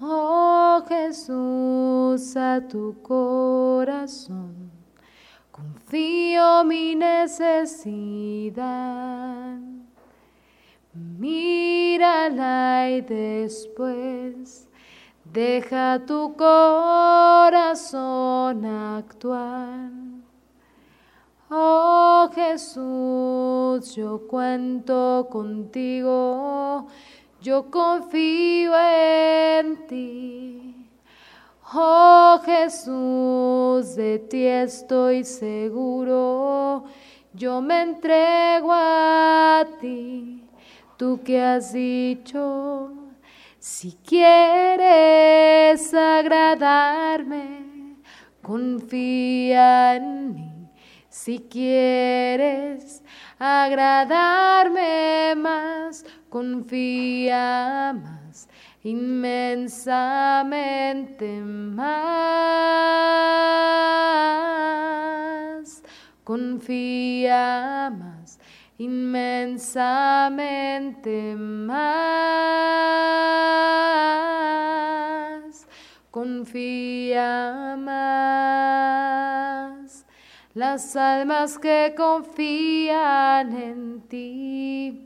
Oh 0.00 0.84
Jesús, 0.88 2.36
a 2.36 2.60
tu 2.68 3.00
corazón 3.02 4.76
confío 5.56 6.64
mi 6.64 6.94
necesidad. 6.94 8.66
Mírala 10.92 12.90
y 12.90 13.00
después 13.00 14.68
deja 15.24 16.04
tu 16.06 16.34
corazón 16.36 17.86
actuar. 18.64 19.90
Oh 21.50 22.28
Jesús, 22.34 23.94
yo 23.94 24.26
cuento 24.26 25.28
contigo, 25.30 26.88
yo 27.46 27.70
confío 27.70 28.72
en 28.76 29.86
ti. 29.86 30.74
Oh 31.72 32.40
Jesús, 32.44 33.94
de 33.94 34.18
ti 34.18 34.46
estoy 34.46 35.22
seguro, 35.22 36.86
yo 37.32 37.60
me 37.60 37.82
entrego 37.82 38.72
a 38.72 39.64
ti. 39.80 40.42
Tú 40.96 41.20
que 41.22 41.40
has 41.40 41.72
dicho, 41.72 42.92
si 43.60 43.92
quieres 44.04 45.94
agradarme, 45.94 47.60
confía 48.42 49.94
en 49.94 50.34
mí. 50.34 50.52
Si 51.08 51.38
quieres 51.38 53.04
agradarme 53.38 55.34
más, 55.36 56.04
confía 56.36 57.94
más, 57.94 58.46
inmensamente 58.84 61.40
más. 61.40 61.96
Confía 66.24 67.90
más, 67.98 68.38
inmensamente 68.76 71.34
más. 71.36 71.96
Confía 76.10 77.76
más 77.78 80.04
las 80.52 80.94
almas 80.96 81.58
que 81.58 81.94
confían 81.96 83.56
en 83.56 84.02
ti 84.02 85.05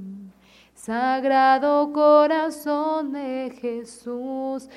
Sagrado 0.83 1.93
corazón 1.93 3.11
de 3.11 3.55
Jesús, 3.61 4.67